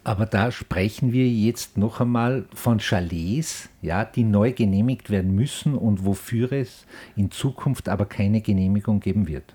Aber 0.04 0.26
da 0.26 0.50
sprechen 0.50 1.12
wir 1.12 1.28
jetzt 1.28 1.78
noch 1.78 2.00
einmal 2.00 2.44
von 2.54 2.78
Chalets, 2.78 3.68
ja, 3.82 4.04
die 4.04 4.24
neu 4.24 4.52
genehmigt 4.52 5.10
werden 5.10 5.34
müssen 5.34 5.74
und 5.74 6.04
wofür 6.04 6.50
es 6.50 6.86
in 7.14 7.30
Zukunft 7.30 7.88
aber 7.88 8.06
keine 8.06 8.40
Genehmigung 8.40 8.98
geben 8.98 9.28
wird. 9.28 9.54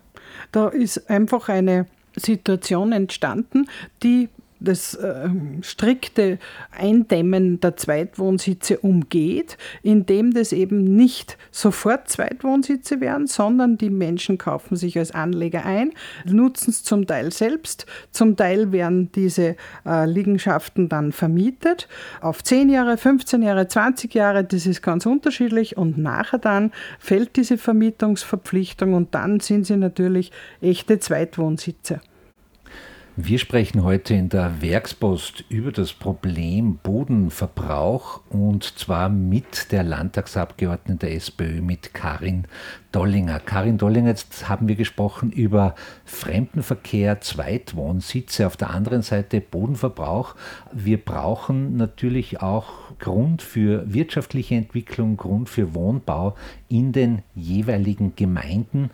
Da 0.53 0.69
ist 0.69 1.09
einfach 1.09 1.49
eine 1.49 1.85
Situation 2.15 2.93
entstanden, 2.93 3.67
die 4.03 4.29
das 4.59 4.93
äh, 4.95 5.29
strikte 5.61 6.39
Eindämmen 6.71 7.59
der 7.59 7.77
Zweitwohnsitze 7.77 8.79
umgeht, 8.79 9.57
indem 9.83 10.33
das 10.33 10.51
eben 10.51 10.95
nicht 10.95 11.37
sofort 11.51 12.09
Zweitwohnsitze 12.09 13.01
werden, 13.01 13.27
sondern 13.27 13.77
die 13.77 13.89
Menschen 13.89 14.37
kaufen 14.37 14.75
sich 14.75 14.97
als 14.97 15.11
Anleger 15.11 15.65
ein, 15.65 15.91
nutzen 16.25 16.71
es 16.71 16.83
zum 16.83 17.07
Teil 17.07 17.31
selbst, 17.31 17.85
zum 18.11 18.35
Teil 18.35 18.71
werden 18.71 19.11
diese 19.11 19.55
äh, 19.85 20.05
Liegenschaften 20.05 20.89
dann 20.89 21.11
vermietet 21.11 21.87
auf 22.21 22.43
10 22.43 22.69
Jahre, 22.69 22.97
15 22.97 23.41
Jahre, 23.41 23.67
20 23.67 24.13
Jahre, 24.13 24.43
das 24.43 24.65
ist 24.65 24.81
ganz 24.81 25.05
unterschiedlich. 25.05 25.77
Und 25.77 25.97
nachher 25.97 26.39
dann 26.39 26.71
fällt 26.99 27.35
diese 27.35 27.57
Vermietungsverpflichtung 27.57 28.93
und 28.93 29.13
dann 29.13 29.39
sind 29.39 29.65
sie 29.65 29.77
natürlich 29.77 30.31
echte 30.61 30.99
Zweitwohnsitze. 30.99 32.01
Wir 33.19 33.39
sprechen 33.39 33.83
heute 33.83 34.13
in 34.13 34.29
der 34.29 34.61
Werkspost 34.61 35.43
über 35.49 35.71
das 35.71 35.91
Problem 35.91 36.77
Bodenverbrauch 36.83 38.21
und 38.29 38.63
zwar 38.63 39.09
mit 39.09 39.71
der 39.71 39.81
Landtagsabgeordneten 39.81 40.99
der 40.99 41.15
SPÖ, 41.15 41.63
mit 41.63 41.95
Karin 41.95 42.45
Dollinger. 42.91 43.39
Karin 43.39 43.79
Dollinger, 43.79 44.09
jetzt 44.09 44.49
haben 44.49 44.67
wir 44.67 44.75
gesprochen 44.75 45.31
über 45.31 45.73
Fremdenverkehr, 46.05 47.19
Zweitwohnsitze, 47.19 48.45
auf 48.45 48.55
der 48.55 48.69
anderen 48.69 49.01
Seite 49.01 49.41
Bodenverbrauch. 49.41 50.35
Wir 50.71 51.03
brauchen 51.03 51.75
natürlich 51.75 52.43
auch 52.43 52.97
Grund 52.99 53.41
für 53.41 53.91
wirtschaftliche 53.91 54.53
Entwicklung, 54.53 55.17
Grund 55.17 55.49
für 55.49 55.73
Wohnbau 55.73 56.35
in 56.69 56.91
den 56.91 57.23
jeweiligen 57.33 58.15
Gemeinden. 58.15 58.91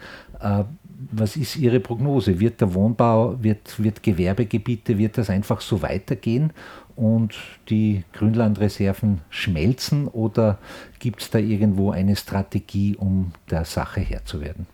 Was 1.12 1.36
ist 1.36 1.58
Ihre 1.58 1.80
Prognose? 1.80 2.40
Wird 2.40 2.62
der 2.62 2.74
Wohnbau, 2.74 3.42
wird, 3.42 3.82
wird 3.84 4.04
Gewerbegebiete, 4.04 4.98
wird 4.98 5.18
das 5.18 5.30
einfach 5.30 5.62
so 5.62 5.82
weitergehen 5.82 6.54
und 6.96 7.36
die 7.70 8.04
Grünlandreserven 8.14 9.22
schmelzen 9.30 10.08
oder 10.08 10.60
gibt 11.00 11.22
es 11.22 11.30
da 11.30 11.40
irgendwo 11.40 11.92
eine 11.92 12.16
Strategie, 12.16 12.96
um 12.96 13.32
der 13.50 13.66
Sache 13.66 14.02
Herr 14.02 14.26
zu 14.26 14.42
werden? 14.42 14.68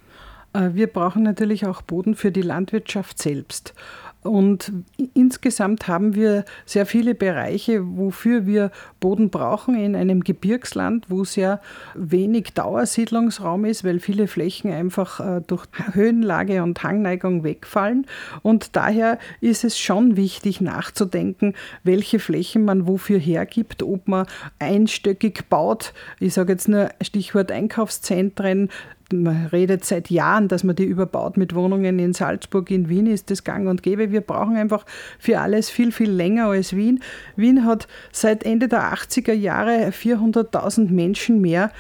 Äh, 0.54 0.72
wir 0.74 0.88
brauchen 0.88 1.24
natürlich 1.24 1.66
auch 1.66 1.82
Boden 1.82 2.16
für 2.16 2.32
die 2.32 2.42
Landwirtschaft 2.42 3.22
selbst. 3.22 3.74
Und 4.22 4.74
insgesamt 5.14 5.88
haben 5.88 6.14
wir 6.14 6.44
sehr 6.66 6.86
viele 6.86 7.16
Bereiche, 7.16 7.98
wofür 7.98 8.46
wir 8.46 8.70
Boden 9.00 9.30
brauchen 9.30 9.76
in 9.76 9.96
einem 9.96 10.26
Gebirgsland, 10.26 11.06
wo 11.10 11.24
sehr 11.24 11.62
wenig 11.96 12.54
Dauersiedlungsraum 12.54 13.64
ist, 13.64 13.86
weil 13.86 14.02
viele 14.02 14.28
Flächen 14.28 14.74
einfach 14.74 15.22
äh, 15.22 15.42
durch 15.48 15.66
Höhenlage 15.94 16.64
und 16.64 16.84
Hangneigung 16.84 17.46
wegfallen. 17.46 18.08
Und 18.42 18.76
daher 18.76 19.20
ist 19.40 19.64
es 19.64 19.80
schon 19.80 20.18
wichtig 20.18 20.60
nachzudenken, 20.60 21.54
welche 21.86 22.20
Flächen 22.20 22.66
man 22.66 22.88
wofür 22.88 23.20
hergibt, 23.20 23.84
ob 23.84 24.10
man 24.10 24.28
einstöckig 24.60 25.48
baut. 25.50 25.94
Ich 26.20 26.34
sage 26.34 26.52
jetzt 26.52 26.68
nur 26.68 26.90
Stichwort 27.02 27.54
Einkaufszentren, 27.54 28.70
man 29.14 29.48
redet 29.48 29.86
seit 29.86 30.10
Jahren, 30.10 30.48
dass 30.48 30.64
man 30.64 30.76
die 30.76 30.86
überbaut 30.86 31.38
mit 31.38 31.56
Wohnungen 31.56 32.00
in 32.00 32.14
Salzburg, 32.14 32.70
in 32.72 32.90
Wien 32.90 33.08
ist 33.08 33.32
das 33.32 33.44
gang 33.44 33.68
und 33.68 33.84
gäbe. 33.84 34.12
Wir 34.12 34.22
brauchen 34.22 34.56
einfach 34.56 34.86
für 35.18 35.40
alles 35.40 35.70
viel, 35.70 35.92
viel 35.92 36.10
länger 36.10 36.48
als 36.48 36.76
Wien. 36.76 37.02
Wien 37.36 37.66
hat 37.66 37.88
seit 38.12 38.44
Ende 38.44 38.68
der 38.68 38.94
80er 38.94 39.34
Jahre 39.34 39.90
400.000 39.90 40.92
Menschen 40.92 41.42
mehr 41.42 41.72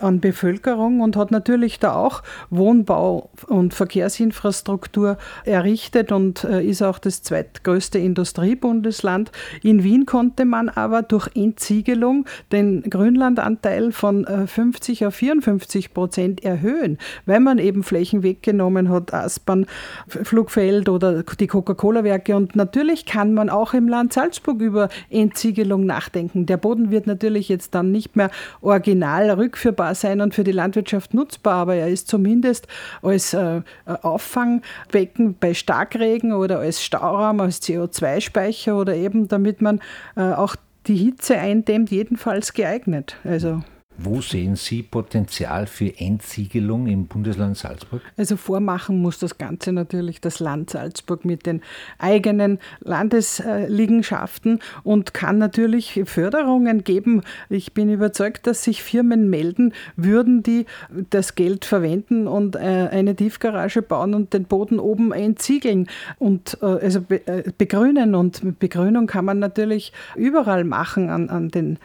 an 0.00 0.20
Bevölkerung 0.20 1.00
und 1.00 1.16
hat 1.16 1.30
natürlich 1.30 1.78
da 1.78 1.94
auch 1.94 2.22
Wohnbau 2.50 3.30
und 3.46 3.74
Verkehrsinfrastruktur 3.74 5.18
errichtet 5.44 6.12
und 6.12 6.44
äh, 6.44 6.64
ist 6.64 6.82
auch 6.82 6.98
das 6.98 7.22
zweitgrößte 7.22 7.98
Industriebundesland. 7.98 9.30
In 9.62 9.82
Wien 9.82 10.06
konnte 10.06 10.44
man 10.44 10.68
aber 10.68 11.02
durch 11.02 11.28
Entsiegelung 11.34 12.26
den 12.50 12.82
Grünlandanteil 12.82 13.92
von 13.92 14.26
50 14.46 15.02
äh, 15.02 15.06
auf 15.06 15.14
54 15.14 15.92
Prozent 15.92 16.44
erhöhen 16.44 16.62
erhöhen, 16.62 16.98
weil 17.26 17.40
man 17.40 17.58
eben 17.58 17.82
Flächen 17.82 18.22
weggenommen 18.22 18.88
hat, 18.88 19.12
Aspern, 19.12 19.66
Flugfeld 20.06 20.88
oder 20.88 21.22
die 21.22 21.46
Coca-Cola-Werke. 21.46 22.36
Und 22.36 22.56
natürlich 22.56 23.06
kann 23.06 23.34
man 23.34 23.50
auch 23.50 23.74
im 23.74 23.88
Land 23.88 24.12
Salzburg 24.12 24.60
über 24.60 24.88
Entsiegelung 25.10 25.86
nachdenken. 25.86 26.46
Der 26.46 26.56
Boden 26.56 26.90
wird 26.90 27.06
natürlich 27.06 27.48
jetzt 27.48 27.74
dann 27.74 27.90
nicht 27.90 28.16
mehr 28.16 28.30
original 28.60 29.30
rückführbar 29.30 29.71
sein 29.94 30.20
und 30.20 30.34
für 30.34 30.44
die 30.44 30.52
Landwirtschaft 30.52 31.14
nutzbar, 31.14 31.54
aber 31.54 31.74
er 31.74 31.88
ist 31.88 32.08
zumindest 32.08 32.66
als 33.02 33.34
äh, 33.34 33.62
Auffangbecken 33.84 35.34
bei 35.38 35.54
Starkregen 35.54 36.32
oder 36.32 36.58
als 36.60 36.82
Stauraum, 36.82 37.40
als 37.40 37.62
CO2-Speicher 37.62 38.76
oder 38.76 38.94
eben 38.94 39.28
damit 39.28 39.60
man 39.62 39.80
äh, 40.16 40.32
auch 40.32 40.56
die 40.86 40.96
Hitze 40.96 41.38
eindämmt, 41.38 41.90
jedenfalls 41.90 42.52
geeignet. 42.54 43.16
Also 43.24 43.62
wo 43.98 44.20
sehen 44.20 44.56
Sie 44.56 44.82
Potenzial 44.82 45.66
für 45.66 45.92
Entsiegelung 45.98 46.86
im 46.86 47.06
Bundesland 47.06 47.58
Salzburg? 47.58 48.00
Also 48.16 48.36
vormachen 48.36 49.00
muss 49.00 49.18
das 49.18 49.36
Ganze 49.36 49.72
natürlich 49.72 50.20
das 50.20 50.40
Land 50.40 50.70
Salzburg 50.70 51.24
mit 51.24 51.44
den 51.44 51.60
eigenen 51.98 52.58
Landesliegenschaften 52.80 54.60
und 54.82 55.12
kann 55.12 55.38
natürlich 55.38 56.00
Förderungen 56.06 56.84
geben. 56.84 57.20
Ich 57.50 57.74
bin 57.74 57.90
überzeugt, 57.90 58.46
dass 58.46 58.64
sich 58.64 58.82
Firmen 58.82 59.28
melden 59.28 59.74
würden, 59.96 60.42
die 60.42 60.64
das 61.10 61.34
Geld 61.34 61.64
verwenden 61.64 62.26
und 62.26 62.56
äh, 62.56 62.58
eine 62.58 63.14
Tiefgarage 63.14 63.82
bauen 63.82 64.14
und 64.14 64.32
den 64.32 64.44
Boden 64.44 64.78
oben 64.78 65.12
entsiegeln 65.12 65.86
und 66.18 66.56
äh, 66.62 66.66
also 66.66 67.04
äh, 67.10 67.42
begrünen. 67.58 68.14
Und 68.14 68.58
Begrünung 68.58 69.06
kann 69.06 69.26
man 69.26 69.38
natürlich 69.38 69.92
überall 70.16 70.64
machen, 70.64 71.10
an, 71.10 71.28
an 71.28 71.48
den 71.50 71.78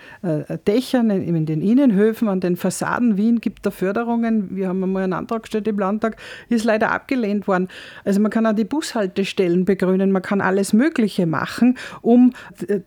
Dächern, 0.66 1.10
in 1.10 1.46
den 1.46 1.62
Innenhöfen 1.62 1.97
Innenhöfen, 1.98 2.27
an 2.27 2.39
den 2.39 2.56
Fassaden 2.56 3.18
Wien 3.18 3.42
gibt 3.42 3.66
da 3.66 3.72
Förderungen. 3.72 4.56
Wir 4.56 4.70
haben 4.70 4.84
einmal 4.84 5.04
einen 5.04 5.13
Antrag 5.13 5.44
gestellt 5.44 5.68
im 5.68 5.80
Landtag, 5.80 6.18
ist 6.50 6.63
leider 6.63 6.92
abgelehnt 6.92 7.48
worden. 7.48 7.68
Also 8.06 8.20
man 8.20 8.32
kann 8.32 8.46
auch 8.46 8.54
die 8.54 8.63
Bushaltestellen 8.63 9.66
begrünen, 9.66 10.12
man 10.12 10.22
kann 10.22 10.42
alles 10.42 10.74
Mögliche 10.74 11.25
machen, 11.25 11.77
um 12.01 12.34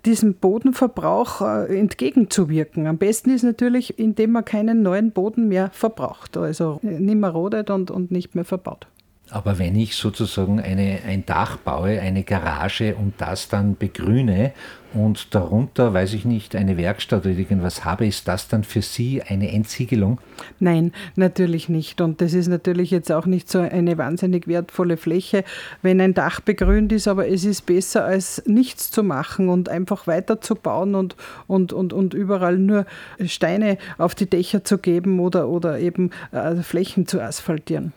diesem 0.05 0.35
Bodenverbrauch 0.35 1.41
äh, 1.41 1.79
entgegenzuwirken. 1.79 2.87
Am 2.87 2.99
besten 2.99 3.31
ist 3.31 3.43
natürlich, 3.43 3.99
indem 3.99 4.33
man 4.33 4.45
keinen 4.45 4.83
neuen 4.83 5.11
Boden 5.11 5.49
mehr 5.49 5.71
verbraucht, 5.73 6.37
also 6.37 6.79
nicht 6.83 7.17
mehr 7.17 7.31
rodet 7.31 7.71
und, 7.71 7.91
und 7.91 8.11
nicht 8.11 8.35
mehr 8.35 8.45
verbaut. 8.45 8.87
Aber 9.31 9.59
wenn 9.59 9.77
ich 9.77 9.95
sozusagen 9.95 10.61
eine, 10.61 11.01
ein 11.07 11.25
Dach 11.25 11.57
baue, 11.57 12.01
eine 12.01 12.25
Garage 12.25 12.97
und 12.97 13.15
das 13.19 13.49
dann 13.49 13.77
begrüne 13.77 14.53
und 14.93 15.35
darunter, 15.35 15.95
weiß 15.95 16.15
ich 16.15 16.25
nicht, 16.25 16.57
eine 16.57 16.77
Werkstatt 16.77 17.25
oder 17.25 17.35
irgendwas 17.35 17.85
habe, 17.85 18.07
ist 18.07 18.27
das 18.27 18.49
dann 18.49 18.65
für 18.65 18.83
Sie 18.83 19.23
eine 19.23 19.53
Entsiegelung? 19.53 20.19
Nein, 20.59 20.93
natürlich 21.17 21.69
nicht. 21.69 22.01
Und 22.01 22.21
das 22.21 22.35
ist 22.35 22.49
natürlich 22.49 22.91
jetzt 22.91 23.13
auch 23.13 23.27
nicht 23.27 23.49
so 23.51 23.61
eine 23.61 23.99
wahnsinnig 23.99 24.49
wertvolle 24.49 24.97
Fläche, 24.97 25.45
wenn 25.83 26.01
ein 26.01 26.15
Dach 26.15 26.41
begrünt 26.41 26.93
ist, 26.93 27.07
aber 27.07 27.29
es 27.29 27.45
ist 27.45 27.67
besser 27.67 28.05
als 28.05 28.43
nichts 28.47 28.91
zu 28.91 29.03
machen 29.03 29.49
und 29.49 29.69
einfach 29.69 30.07
weiter 30.07 30.41
zu 30.41 30.55
bauen 30.55 30.95
und, 30.95 31.17
und, 31.47 31.73
und, 31.73 31.93
und 31.93 32.15
überall 32.15 32.59
nur 32.59 32.87
Steine 33.25 33.79
auf 33.99 34.15
die 34.15 34.29
Dächer 34.29 34.65
zu 34.65 34.79
geben 34.79 35.21
oder, 35.21 35.49
oder 35.49 35.79
eben 35.79 36.11
äh, 36.33 36.57
Flächen 36.57 37.07
zu 37.07 37.21
asphaltieren. 37.21 37.93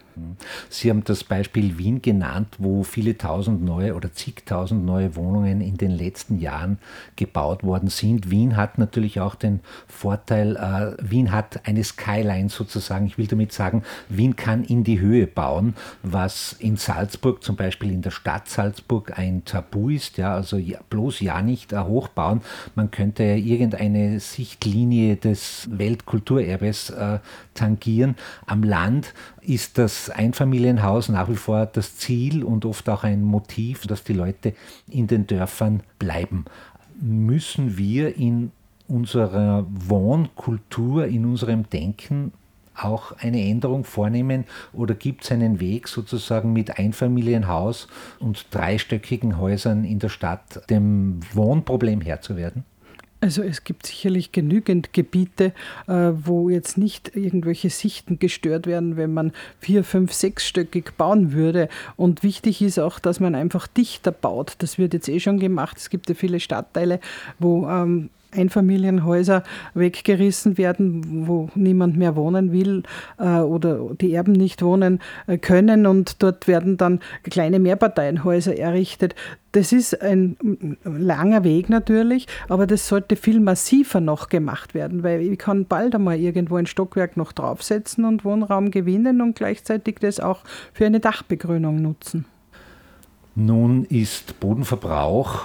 Sie 0.70 0.90
haben 0.90 1.04
das 1.04 1.24
Beispiel 1.24 1.78
Wien 1.78 2.02
genannt, 2.02 2.56
wo 2.58 2.84
viele 2.84 3.18
tausend 3.18 3.64
neue 3.64 3.96
oder 3.96 4.14
zigtausend 4.14 4.86
neue 4.86 5.16
Wohnungen 5.16 5.62
in 5.62 5.78
den 5.78 5.92
letzten 5.92 6.40
Jahren 6.40 6.78
gebaut 7.16 7.64
worden 7.64 7.90
sind. 7.90 8.30
Wien 8.30 8.58
hat 8.58 8.78
natürlich 8.78 9.20
auch 9.20 9.36
den 9.36 9.62
Vorteil, 9.88 10.56
äh, 10.56 11.10
Wien 11.10 11.32
hat 11.32 11.68
eine 11.68 11.84
Skyline 11.84 12.50
sozusagen. 12.50 13.06
Ich 13.06 13.18
will 13.18 13.28
damit 13.28 13.54
sagen, 13.54 13.84
Wien 14.10 14.36
kann 14.36 14.64
in 14.64 14.84
die 14.84 15.00
Höhe 15.00 15.28
bauen, 15.28 15.76
was 16.02 16.54
in 16.54 16.78
Salzburg 16.78 17.44
zum 17.44 17.56
Beispiel 17.56 17.92
in 17.92 18.02
der 18.02 18.12
Stadt 18.12 18.48
Salzburg 18.48 19.18
ein 19.18 19.44
Tabu 19.46 19.90
ist. 19.90 20.18
Ja, 20.18 20.34
also 20.36 20.58
ja, 20.58 20.80
bloß 20.90 21.20
ja 21.22 21.42
nicht 21.42 21.74
äh, 21.74 21.80
hochbauen. 21.80 22.42
Man 22.76 22.92
könnte 22.92 23.24
irgendeine 23.24 24.20
Sichtlinie 24.20 25.16
des 25.16 25.68
Weltkulturerbes 25.72 26.90
äh, 26.90 27.20
tangieren. 27.54 28.16
Am 28.46 28.64
Land 28.64 29.14
ist 29.42 29.78
das 29.78 30.03
Einfamilienhaus 30.10 31.10
nach 31.10 31.30
wie 31.30 31.36
vor 31.36 31.66
das 31.66 31.98
Ziel 31.98 32.44
und 32.44 32.66
oft 32.66 32.88
auch 32.90 33.04
ein 33.04 33.24
Motiv, 33.24 33.88
dass 33.88 34.04
die 34.04 34.14
Leute 34.14 34.54
in 34.90 35.08
den 35.08 35.28
Dörfern 35.28 35.82
bleiben. 36.00 36.46
Müssen 37.00 37.78
wir 37.78 38.16
in 38.16 38.52
unserer 38.88 39.66
Wohnkultur, 39.70 41.06
in 41.06 41.26
unserem 41.26 41.70
Denken 41.70 42.32
auch 42.76 43.12
eine 43.20 43.42
Änderung 43.42 43.84
vornehmen 43.84 44.46
oder 44.74 44.96
gibt 44.96 45.24
es 45.24 45.32
einen 45.32 45.60
Weg 45.60 45.88
sozusagen 45.88 46.54
mit 46.54 46.80
Einfamilienhaus 46.80 47.88
und 48.20 48.48
dreistöckigen 48.52 49.38
Häusern 49.38 49.84
in 49.84 50.00
der 50.00 50.10
Stadt 50.10 50.70
dem 50.70 51.20
Wohnproblem 51.34 52.02
Herr 52.02 52.22
zu 52.22 52.36
werden? 52.36 52.66
Also 53.24 53.42
es 53.42 53.64
gibt 53.64 53.86
sicherlich 53.86 54.34
genügend 54.34 54.92
Gebiete, 54.92 55.54
äh, 55.88 56.12
wo 56.14 56.50
jetzt 56.50 56.78
nicht 56.78 57.16
irgendwelche 57.16 57.70
Sichten 57.70 58.20
gestört 58.20 58.68
werden, 58.68 58.98
wenn 58.98 59.14
man 59.14 59.32
vier, 59.62 59.86
fünf, 59.86 60.12
sechsstöckig 60.12 60.98
bauen 60.98 61.32
würde. 61.32 61.70
Und 61.96 62.22
wichtig 62.22 62.62
ist 62.62 62.80
auch, 62.80 63.00
dass 63.00 63.22
man 63.22 63.34
einfach 63.34 63.66
dichter 63.68 64.12
baut. 64.12 64.56
Das 64.58 64.78
wird 64.78 64.94
jetzt 64.94 65.08
eh 65.08 65.22
schon 65.22 65.40
gemacht. 65.40 65.78
Es 65.78 65.90
gibt 65.90 66.10
ja 66.10 66.16
viele 66.16 66.42
Stadtteile, 66.42 67.00
wo 67.40 67.66
ähm, 67.70 68.10
Einfamilienhäuser 68.34 69.44
weggerissen 69.74 70.58
werden, 70.58 71.28
wo 71.28 71.50
niemand 71.56 71.98
mehr 71.98 72.16
wohnen 72.16 72.52
will 72.52 72.84
äh, 73.18 73.40
oder 73.40 73.80
die 74.00 74.14
Erben 74.14 74.34
nicht 74.34 74.62
wohnen 74.62 75.00
äh, 75.28 75.38
können 75.38 75.86
und 75.86 76.22
dort 76.22 76.48
werden 76.48 76.78
dann 76.78 77.00
kleine 77.24 77.60
Mehrparteienhäuser 77.60 78.58
errichtet. 78.58 79.16
Das 79.54 79.72
ist 79.72 80.02
ein 80.02 80.78
langer 80.84 81.44
Weg 81.44 81.70
natürlich, 81.70 82.28
aber 82.50 82.66
das 82.66 82.88
sollte 82.88 83.16
viel 83.16 83.40
massiver 83.40 84.02
noch 84.02 84.30
gemacht 84.30 84.74
werden, 84.74 85.04
weil 85.04 85.22
ich 85.22 85.38
kann 85.38 85.66
bald 85.66 85.94
einmal 85.94 86.20
irgendwo 86.20 86.56
ein 86.56 86.66
Stockwerk 86.66 87.18
noch 87.18 87.34
draufsetzen 87.34 88.04
und 88.04 88.26
Wohnraum 88.26 88.72
gewinnen 88.72 89.22
und 89.22 89.36
gleichzeitig 89.36 89.98
das 90.00 90.20
auch 90.20 90.40
für 90.74 90.88
eine 90.88 91.00
Dachbegrünung 91.00 91.82
nutzen. 91.82 92.26
Nun 93.36 93.86
ist 93.86 94.40
Bodenverbrauch 94.40 95.42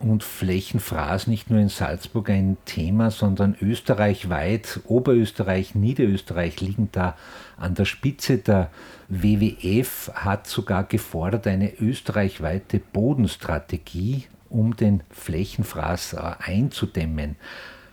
und 0.00 0.22
Flächenfraß 0.22 1.26
nicht 1.26 1.50
nur 1.50 1.58
in 1.58 1.68
Salzburg 1.68 2.30
ein 2.30 2.56
Thema, 2.64 3.10
sondern 3.10 3.56
österreichweit, 3.60 4.80
Oberösterreich, 4.86 5.74
Niederösterreich 5.74 6.60
liegen 6.60 6.88
da 6.92 7.16
an 7.56 7.74
der 7.74 7.84
Spitze. 7.84 8.38
Der 8.38 8.70
WWF 9.08 10.10
hat 10.14 10.46
sogar 10.46 10.84
gefordert 10.84 11.46
eine 11.46 11.74
österreichweite 11.80 12.78
Bodenstrategie, 12.78 14.24
um 14.48 14.76
den 14.76 15.02
Flächenfraß 15.10 16.14
äh, 16.14 16.34
einzudämmen. 16.38 17.36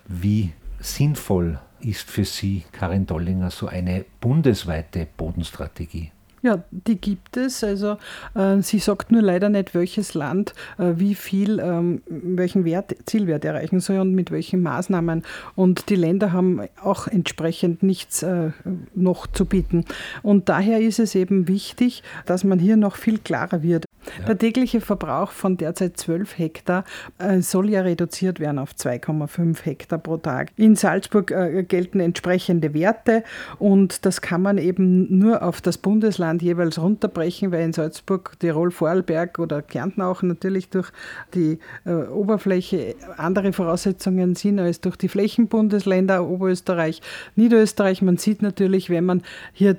Wie 0.07 0.53
sinnvoll 0.79 1.59
ist 1.79 2.09
für 2.09 2.25
Sie, 2.25 2.63
Karin 2.71 3.05
Dollinger, 3.05 3.49
so 3.49 3.67
eine 3.67 4.05
bundesweite 4.21 5.07
Bodenstrategie? 5.17 6.11
Ja, 6.45 6.63
die 6.69 7.01
gibt 7.01 7.37
es. 7.37 7.63
Also 7.63 7.97
äh, 8.35 8.61
sie 8.61 8.77
sagt 8.77 9.11
nur 9.11 9.23
leider 9.23 9.49
nicht, 9.49 9.73
welches 9.73 10.13
Land 10.13 10.53
äh, 10.77 10.91
wie 10.97 11.15
viel, 11.15 11.57
ähm, 11.57 12.03
welchen 12.05 12.65
Wert, 12.65 12.95
Zielwert 13.07 13.43
erreichen 13.43 13.79
soll 13.79 13.97
und 13.97 14.13
mit 14.13 14.29
welchen 14.29 14.61
Maßnahmen. 14.61 15.23
Und 15.55 15.89
die 15.89 15.95
Länder 15.95 16.33
haben 16.33 16.61
auch 16.83 17.07
entsprechend 17.07 17.81
nichts 17.81 18.21
äh, 18.21 18.51
noch 18.93 19.25
zu 19.25 19.45
bieten. 19.45 19.85
Und 20.21 20.47
daher 20.47 20.79
ist 20.81 20.99
es 20.99 21.15
eben 21.15 21.47
wichtig, 21.47 22.03
dass 22.27 22.43
man 22.43 22.59
hier 22.59 22.77
noch 22.77 22.95
viel 22.95 23.17
klarer 23.17 23.63
wird. 23.63 23.85
Ja. 24.19 24.25
Der 24.27 24.37
tägliche 24.37 24.81
Verbrauch 24.81 25.31
von 25.31 25.57
derzeit 25.57 25.97
12 25.97 26.37
Hektar 26.37 26.83
äh, 27.17 27.41
soll 27.41 27.69
ja 27.69 27.81
reduziert 27.81 28.39
werden 28.39 28.59
auf 28.59 28.71
2,5 28.73 29.63
Hektar 29.63 29.99
pro 29.99 30.17
Tag. 30.17 30.51
In 30.55 30.75
Salzburg 30.75 31.31
äh, 31.31 31.63
gelten 31.63 31.99
entsprechende 31.99 32.73
Werte 32.73 33.23
und 33.59 34.05
das 34.05 34.21
kann 34.21 34.41
man 34.41 34.57
eben 34.57 35.17
nur 35.17 35.41
auf 35.41 35.61
das 35.61 35.77
Bundesland 35.77 36.34
jeweils 36.41 36.79
runterbrechen, 36.79 37.51
weil 37.51 37.65
in 37.65 37.73
Salzburg, 37.73 38.33
Tirol, 38.39 38.71
Vorarlberg 38.71 39.39
oder 39.39 39.61
Kärnten 39.61 40.01
auch 40.01 40.21
natürlich 40.21 40.69
durch 40.69 40.91
die 41.33 41.59
äh, 41.85 41.91
Oberfläche 41.93 42.95
andere 43.17 43.53
Voraussetzungen 43.53 44.35
sind 44.35 44.59
als 44.59 44.81
durch 44.81 44.95
die 44.95 45.09
Flächenbundesländer 45.09 46.25
Oberösterreich, 46.25 47.01
Niederösterreich. 47.35 48.01
Man 48.01 48.17
sieht 48.17 48.41
natürlich, 48.41 48.89
wenn 48.89 49.05
man 49.05 49.23
hier 49.53 49.77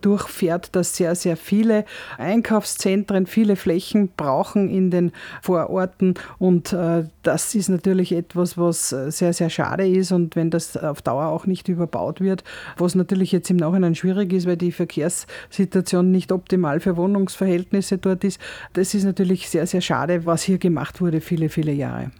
durchfährt, 0.00 0.74
dass 0.76 0.96
sehr, 0.96 1.14
sehr 1.14 1.36
viele 1.36 1.84
Einkaufszentren, 2.18 3.26
viele 3.26 3.44
viele 3.44 3.56
Flächen 3.56 4.08
brauchen 4.16 4.70
in 4.70 4.90
den 4.90 5.12
Vororten 5.42 6.14
und 6.38 6.72
äh, 6.72 7.04
das 7.22 7.54
ist 7.54 7.68
natürlich 7.68 8.12
etwas, 8.12 8.56
was 8.56 8.92
äh, 8.92 9.10
sehr, 9.10 9.32
sehr 9.32 9.50
schade 9.50 9.86
ist 9.86 10.12
und 10.12 10.34
wenn 10.34 10.50
das 10.50 10.76
auf 10.76 11.02
Dauer 11.02 11.26
auch 11.26 11.46
nicht 11.46 11.68
überbaut 11.68 12.20
wird, 12.20 12.42
was 12.78 12.94
natürlich 12.94 13.32
jetzt 13.32 13.50
im 13.50 13.56
Nachhinein 13.56 13.94
schwierig 13.94 14.32
ist, 14.32 14.46
weil 14.46 14.56
die 14.56 14.72
Verkehrssituation 14.72 15.63
nicht 16.10 16.32
optimal 16.32 16.80
für 16.80 16.96
Wohnungsverhältnisse 16.96 17.98
dort 17.98 18.24
ist, 18.24 18.40
das 18.72 18.94
ist 18.94 19.04
natürlich 19.04 19.48
sehr, 19.48 19.66
sehr 19.66 19.80
schade, 19.80 20.26
was 20.26 20.42
hier 20.42 20.58
gemacht 20.58 21.00
wurde 21.00 21.20
viele, 21.20 21.48
viele 21.48 21.72
Jahre. 21.72 22.10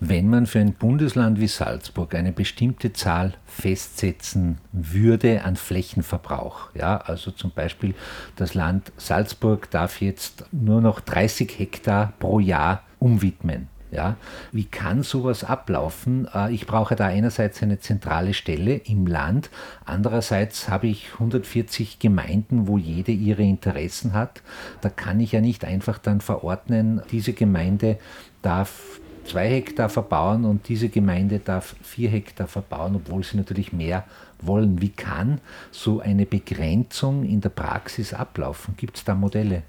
Wenn 0.00 0.28
man 0.28 0.46
für 0.46 0.58
ein 0.58 0.72
Bundesland 0.72 1.40
wie 1.40 1.46
Salzburg 1.46 2.14
eine 2.14 2.32
bestimmte 2.32 2.92
Zahl 2.92 3.34
festsetzen 3.46 4.58
würde 4.72 5.44
an 5.44 5.56
Flächenverbrauch, 5.56 6.74
ja, 6.74 6.96
also 6.96 7.30
zum 7.30 7.52
Beispiel 7.52 7.94
das 8.36 8.54
Land 8.54 8.92
Salzburg 8.96 9.70
darf 9.70 10.00
jetzt 10.00 10.44
nur 10.52 10.80
noch 10.80 11.00
30 11.00 11.58
Hektar 11.58 12.12
pro 12.18 12.40
Jahr 12.40 12.82
umwidmen. 12.98 13.68
Ja, 13.92 14.16
wie 14.52 14.64
kann 14.64 15.02
sowas 15.02 15.42
ablaufen? 15.42 16.28
Äh, 16.32 16.52
ich 16.52 16.66
brauche 16.66 16.94
da 16.94 17.06
einerseits 17.06 17.62
eine 17.62 17.80
zentrale 17.80 18.34
Stelle 18.34 18.74
im 18.74 19.06
Land, 19.06 19.50
andererseits 19.84 20.68
habe 20.68 20.86
ich 20.86 21.14
140 21.14 21.98
Gemeinden, 21.98 22.68
wo 22.68 22.78
jede 22.78 23.12
ihre 23.12 23.42
Interessen 23.42 24.12
hat. 24.12 24.42
Da 24.80 24.90
kann 24.90 25.18
ich 25.18 25.32
ja 25.32 25.40
nicht 25.40 25.64
einfach 25.64 25.98
dann 25.98 26.20
verordnen, 26.20 27.02
diese 27.10 27.32
Gemeinde 27.32 27.98
darf 28.42 29.00
zwei 29.24 29.48
Hektar 29.48 29.88
verbauen 29.88 30.44
und 30.44 30.68
diese 30.68 30.88
Gemeinde 30.88 31.38
darf 31.38 31.76
vier 31.82 32.10
Hektar 32.10 32.46
verbauen, 32.46 32.96
obwohl 32.96 33.22
sie 33.22 33.36
natürlich 33.36 33.72
mehr 33.72 34.04
wollen. 34.40 34.80
Wie 34.80 34.88
kann 34.88 35.40
so 35.70 36.00
eine 36.00 36.26
Begrenzung 36.26 37.24
in 37.24 37.40
der 37.40 37.50
Praxis 37.50 38.12
ablaufen? 38.12 38.74
Gibt 38.76 38.96
es 38.96 39.04
da 39.04 39.14
Modelle? 39.14 39.62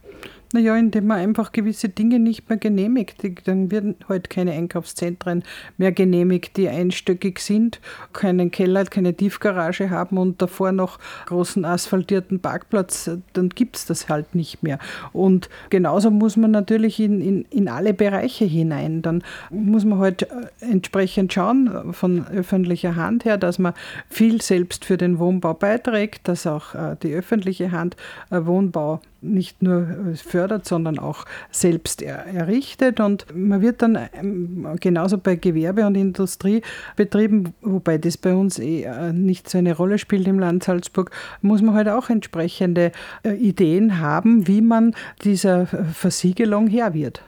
Naja, 0.54 0.76
indem 0.76 1.08
man 1.08 1.20
einfach 1.20 1.52
gewisse 1.52 1.90
Dinge 1.90 2.20
nicht 2.20 2.50
mehr 2.50 2.58
genehmigt. 2.58 3.24
Dann 3.46 3.72
werden 3.72 3.96
halt 4.10 4.30
keine 4.30 4.52
Einkaufszentren 4.52 5.44
mehr 5.78 5.92
genehmigt, 5.92 6.58
die 6.58 6.68
einstöckig 6.68 7.40
sind, 7.40 7.80
keinen 8.14 8.52
Keller, 8.52 8.86
keine 8.86 9.14
Tiefgarage 9.14 9.90
haben 9.90 10.18
und 10.18 10.42
davor 10.42 10.72
noch 10.72 11.00
großen 11.28 11.64
asphaltierten 11.64 12.40
Parkplatz. 12.40 13.10
Dann 13.34 13.50
gibt 13.50 13.78
es 13.78 13.86
das 13.86 14.10
halt 14.10 14.36
nicht 14.36 14.62
mehr. 14.62 14.80
Und 15.14 15.50
genauso 15.70 16.12
muss 16.12 16.36
man 16.36 16.52
natürlich 16.52 17.00
in, 17.00 17.22
in, 17.22 17.46
in 17.50 17.70
alle 17.70 17.94
Bereiche 17.94 18.46
hinein. 18.46 19.02
Dann 19.02 19.24
muss 19.50 19.86
man 19.86 20.00
halt 20.00 20.24
äh, 20.24 20.28
entsprechend 20.60 21.34
schauen 21.34 21.94
von 21.94 22.28
öffentlicher 22.28 22.96
Hand 22.96 23.26
her, 23.26 23.38
dass 23.38 23.60
man 23.60 23.74
viel 24.10 24.42
selbst 24.42 24.86
für 24.86 24.98
den 24.98 25.20
Wohnbau 25.20 25.54
beiträgt, 25.54 26.28
dass 26.28 26.46
auch 26.46 26.76
äh, 26.76 26.96
die 27.02 27.14
öffentliche 27.14 27.72
Hand 27.72 27.96
äh, 28.30 28.46
Wohnbau 28.46 29.02
nicht 29.22 29.62
nur 29.62 29.82
äh, 29.82 30.16
fördert, 30.16 30.66
sondern 30.66 31.00
auch 31.00 31.26
selbst 31.52 32.02
errichtet. 32.02 33.00
Und 33.00 33.26
man 33.34 33.62
wird 33.62 33.82
dann 33.82 33.98
ähm, 34.14 34.68
genauso 34.80 35.18
bei 35.18 35.36
Gewerbe- 35.36 35.86
und 35.86 35.96
Industriebetrieben, 35.96 37.54
wobei 37.62 37.98
das 37.98 38.18
bei 38.18 38.34
uns 38.34 38.60
eh 38.60 38.84
äh, 38.84 39.14
nicht 39.14 39.50
so 39.50 39.58
eine 39.58 39.76
Rolle 39.76 39.98
spielt 39.98 40.28
im 40.28 40.40
Land 40.40 40.64
Salzburg, 40.64 41.12
muss 41.42 41.62
man 41.62 41.76
halt 41.76 41.88
auch 41.88 42.10
entsprechende 42.10 42.92
äh, 43.24 43.34
Ideen 43.34 44.00
haben, 44.00 44.48
wie 44.48 44.62
man 44.62 44.96
dieser 45.24 45.68
Versiegelung 45.68 46.68
Herr 46.68 46.94
wird. 46.94 47.22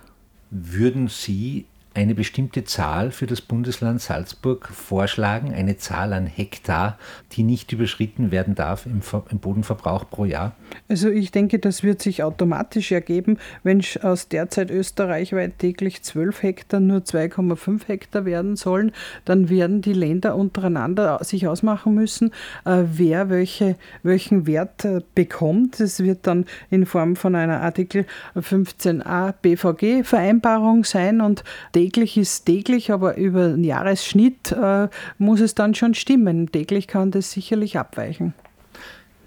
Würden 0.49 1.07
Sie 1.07 1.65
eine 1.93 2.15
bestimmte 2.15 2.63
Zahl 2.63 3.11
für 3.11 3.27
das 3.27 3.41
Bundesland 3.41 4.01
Salzburg 4.01 4.67
vorschlagen, 4.67 5.53
eine 5.53 5.77
Zahl 5.77 6.13
an 6.13 6.25
Hektar, 6.25 6.97
die 7.33 7.43
nicht 7.43 7.71
überschritten 7.71 8.31
werden 8.31 8.55
darf 8.55 8.85
im, 8.85 9.01
im 9.29 9.39
Bodenverbrauch 9.39 10.09
pro 10.09 10.25
Jahr? 10.25 10.55
Also 10.89 11.09
ich 11.09 11.31
denke, 11.31 11.59
das 11.59 11.83
wird 11.83 12.01
sich 12.01 12.23
automatisch 12.23 12.91
ergeben, 12.91 13.37
wenn 13.63 13.83
aus 14.01 14.27
derzeit 14.27 14.71
österreichweit 14.71 15.59
täglich 15.59 16.03
12 16.03 16.43
Hektar 16.43 16.79
nur 16.79 16.99
2,5 16.99 17.87
Hektar 17.87 18.25
werden 18.25 18.55
sollen, 18.55 18.91
dann 19.25 19.49
werden 19.49 19.81
die 19.81 19.93
Länder 19.93 20.35
untereinander 20.35 21.19
sich 21.23 21.47
ausmachen 21.47 21.93
müssen, 21.93 22.31
äh, 22.65 22.83
wer 22.85 23.29
welche, 23.29 23.75
welchen 24.01 24.47
Wert 24.47 24.85
äh, 24.85 25.01
bekommt. 25.15 25.79
Es 25.79 26.01
wird 26.01 26.25
dann 26.27 26.45
in 26.69 26.85
Form 26.85 27.15
von 27.15 27.35
einer 27.35 27.61
Artikel 27.61 28.05
15a 28.35 29.33
BVG-Vereinbarung 29.41 30.83
sein 30.83 31.21
und 31.21 31.43
täglich 31.83 32.15
ist 32.15 32.45
täglich, 32.45 32.91
aber 32.91 33.17
über 33.17 33.49
den 33.49 33.65
Jahresschnitt 33.65 34.53
äh, 34.53 34.87
muss 35.17 35.41
es 35.41 35.53
dann 35.53 35.75
schon 35.75 35.93
stimmen. 35.95 36.49
Täglich 36.49 36.87
kann 36.87 37.11
das 37.11 37.31
sicherlich 37.31 37.77
abweichen. 37.77 38.33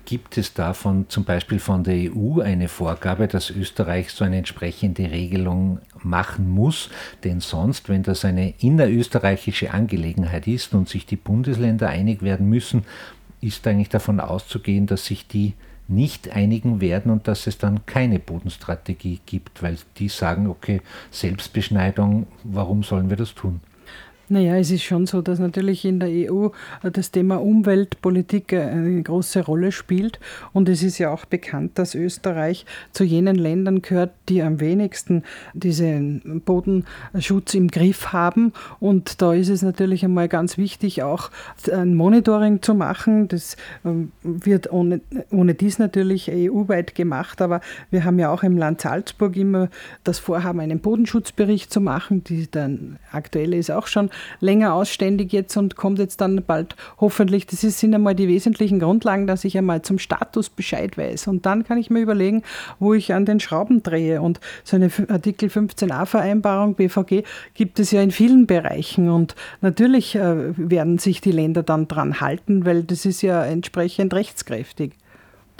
Gibt 0.06 0.38
es 0.38 0.54
davon 0.54 1.04
zum 1.10 1.24
Beispiel 1.24 1.58
von 1.58 1.84
der 1.84 2.10
EU 2.14 2.40
eine 2.40 2.68
Vorgabe, 2.68 3.28
dass 3.28 3.50
Österreich 3.50 4.10
so 4.10 4.24
eine 4.24 4.38
entsprechende 4.38 5.10
Regelung 5.10 5.80
machen 6.02 6.48
muss? 6.48 6.88
Denn 7.24 7.40
sonst, 7.40 7.90
wenn 7.90 8.02
das 8.02 8.24
eine 8.24 8.54
innerösterreichische 8.58 9.72
Angelegenheit 9.72 10.46
ist 10.46 10.72
und 10.72 10.88
sich 10.88 11.04
die 11.04 11.16
Bundesländer 11.16 11.90
einig 11.90 12.22
werden 12.22 12.48
müssen, 12.48 12.84
ist 13.42 13.66
eigentlich 13.66 13.90
davon 13.90 14.18
auszugehen, 14.18 14.86
dass 14.86 15.04
sich 15.04 15.28
die 15.28 15.52
nicht 15.88 16.30
einigen 16.30 16.80
werden 16.80 17.12
und 17.12 17.28
dass 17.28 17.46
es 17.46 17.58
dann 17.58 17.86
keine 17.86 18.18
Bodenstrategie 18.18 19.20
gibt, 19.24 19.62
weil 19.62 19.78
die 19.98 20.08
sagen, 20.08 20.48
okay, 20.48 20.80
Selbstbeschneidung, 21.10 22.26
warum 22.44 22.82
sollen 22.82 23.10
wir 23.10 23.16
das 23.16 23.34
tun? 23.34 23.60
Naja, 24.28 24.56
es 24.56 24.72
ist 24.72 24.82
schon 24.82 25.06
so, 25.06 25.22
dass 25.22 25.38
natürlich 25.38 25.84
in 25.84 26.00
der 26.00 26.08
EU 26.08 26.48
das 26.82 27.12
Thema 27.12 27.36
Umweltpolitik 27.36 28.52
eine 28.52 29.00
große 29.00 29.44
Rolle 29.44 29.70
spielt. 29.70 30.18
Und 30.52 30.68
es 30.68 30.82
ist 30.82 30.98
ja 30.98 31.10
auch 31.10 31.26
bekannt, 31.26 31.78
dass 31.78 31.94
Österreich 31.94 32.66
zu 32.90 33.04
jenen 33.04 33.36
Ländern 33.36 33.82
gehört, 33.82 34.10
die 34.28 34.42
am 34.42 34.58
wenigsten 34.58 35.22
diesen 35.54 36.42
Bodenschutz 36.44 37.54
im 37.54 37.68
Griff 37.68 38.12
haben. 38.12 38.52
Und 38.80 39.22
da 39.22 39.32
ist 39.32 39.48
es 39.48 39.62
natürlich 39.62 40.04
einmal 40.04 40.26
ganz 40.26 40.58
wichtig, 40.58 41.04
auch 41.04 41.30
ein 41.72 41.94
Monitoring 41.94 42.62
zu 42.62 42.74
machen. 42.74 43.28
Das 43.28 43.56
ähm, 43.84 44.10
wird 44.24 44.72
ohne, 44.72 45.02
ohne 45.30 45.54
dies 45.54 45.78
natürlich 45.78 46.28
EU-weit 46.32 46.96
gemacht. 46.96 47.40
Aber 47.40 47.60
wir 47.92 48.04
haben 48.04 48.18
ja 48.18 48.30
auch 48.30 48.42
im 48.42 48.58
Land 48.58 48.80
Salzburg 48.80 49.36
immer 49.36 49.68
das 50.02 50.18
Vorhaben, 50.18 50.58
einen 50.58 50.80
Bodenschutzbericht 50.80 51.72
zu 51.72 51.80
machen. 51.80 52.24
Die, 52.24 52.50
der 52.50 52.70
aktuelle 53.12 53.56
ist 53.56 53.70
auch 53.70 53.86
schon 53.86 54.10
länger 54.40 54.74
ausständig 54.74 55.32
jetzt 55.32 55.56
und 55.56 55.76
kommt 55.76 55.98
jetzt 55.98 56.20
dann 56.20 56.42
bald 56.46 56.76
hoffentlich. 57.00 57.46
Das 57.46 57.60
sind 57.60 57.94
einmal 57.94 58.14
die 58.14 58.28
wesentlichen 58.28 58.80
Grundlagen, 58.80 59.26
dass 59.26 59.44
ich 59.44 59.56
einmal 59.56 59.82
zum 59.82 59.98
Status 59.98 60.48
Bescheid 60.48 60.96
weiß. 60.96 61.26
Und 61.28 61.46
dann 61.46 61.64
kann 61.64 61.78
ich 61.78 61.90
mir 61.90 62.00
überlegen, 62.00 62.42
wo 62.78 62.94
ich 62.94 63.12
an 63.12 63.24
den 63.24 63.40
Schrauben 63.40 63.82
drehe. 63.82 64.20
Und 64.22 64.40
so 64.64 64.76
eine 64.76 64.90
Artikel 65.08 65.48
15a 65.48 66.06
Vereinbarung 66.06 66.74
BVG 66.74 67.22
gibt 67.54 67.78
es 67.78 67.90
ja 67.90 68.02
in 68.02 68.10
vielen 68.10 68.46
Bereichen. 68.46 69.10
Und 69.10 69.34
natürlich 69.60 70.14
äh, 70.14 70.56
werden 70.56 70.98
sich 70.98 71.20
die 71.20 71.32
Länder 71.32 71.62
dann 71.62 71.88
dran 71.88 72.20
halten, 72.20 72.64
weil 72.64 72.82
das 72.82 73.04
ist 73.04 73.22
ja 73.22 73.44
entsprechend 73.44 74.14
rechtskräftig. 74.14 74.92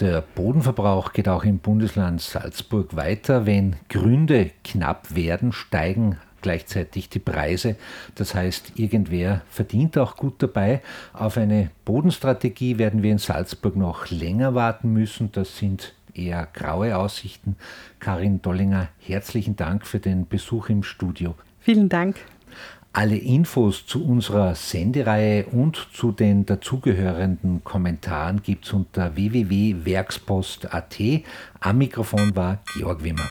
Der 0.00 0.22
Bodenverbrauch 0.34 1.14
geht 1.14 1.26
auch 1.26 1.42
im 1.44 1.58
Bundesland 1.58 2.20
Salzburg 2.20 2.96
weiter. 2.96 3.46
Wenn 3.46 3.76
Gründe 3.88 4.50
knapp 4.62 5.14
werden, 5.14 5.52
steigen 5.52 6.18
gleichzeitig 6.46 7.08
die 7.08 7.18
Preise. 7.18 7.74
Das 8.14 8.36
heißt, 8.36 8.74
irgendwer 8.76 9.42
verdient 9.50 9.98
auch 9.98 10.14
gut 10.16 10.34
dabei. 10.38 10.80
Auf 11.12 11.36
eine 11.38 11.70
Bodenstrategie 11.84 12.78
werden 12.78 13.02
wir 13.02 13.10
in 13.10 13.18
Salzburg 13.18 13.74
noch 13.74 14.08
länger 14.10 14.54
warten 14.54 14.92
müssen. 14.92 15.32
Das 15.32 15.58
sind 15.58 15.92
eher 16.14 16.46
graue 16.52 16.96
Aussichten. 16.96 17.56
Karin 17.98 18.42
Dollinger, 18.42 18.90
herzlichen 19.00 19.56
Dank 19.56 19.88
für 19.88 19.98
den 19.98 20.28
Besuch 20.28 20.68
im 20.68 20.84
Studio. 20.84 21.34
Vielen 21.58 21.88
Dank. 21.88 22.14
Alle 22.92 23.16
Infos 23.16 23.84
zu 23.84 24.06
unserer 24.06 24.54
Sendereihe 24.54 25.46
und 25.46 25.88
zu 25.92 26.12
den 26.12 26.46
dazugehörenden 26.46 27.64
Kommentaren 27.64 28.40
gibt 28.40 28.66
es 28.66 28.72
unter 28.72 29.16
www.werkspost.at. 29.16 30.96
Am 31.58 31.78
Mikrofon 31.78 32.36
war 32.36 32.60
Georg 32.76 33.02
Wimmer. 33.02 33.28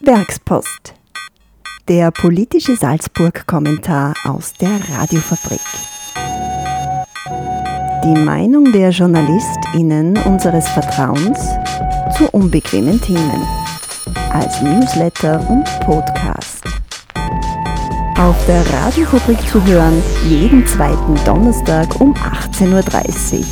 Werkspost 0.00 0.94
der 1.88 2.10
politische 2.10 2.76
Salzburg-Kommentar 2.76 4.12
aus 4.24 4.52
der 4.54 4.80
Radiofabrik. 4.90 5.60
Die 8.04 8.18
Meinung 8.18 8.72
der 8.72 8.90
JournalistInnen 8.90 10.18
unseres 10.24 10.68
Vertrauens 10.68 11.38
zu 12.16 12.28
unbequemen 12.30 13.00
Themen. 13.00 13.46
Als 14.32 14.60
Newsletter 14.62 15.40
und 15.50 15.64
Podcast. 15.80 16.62
Auf 18.16 18.36
der 18.46 18.64
Radiofabrik 18.72 19.40
zu 19.48 19.60
hören, 19.64 20.00
jeden 20.26 20.64
zweiten 20.66 21.16
Donnerstag 21.26 22.00
um 22.00 22.14
18.30 22.14 23.40
Uhr. 23.40 23.44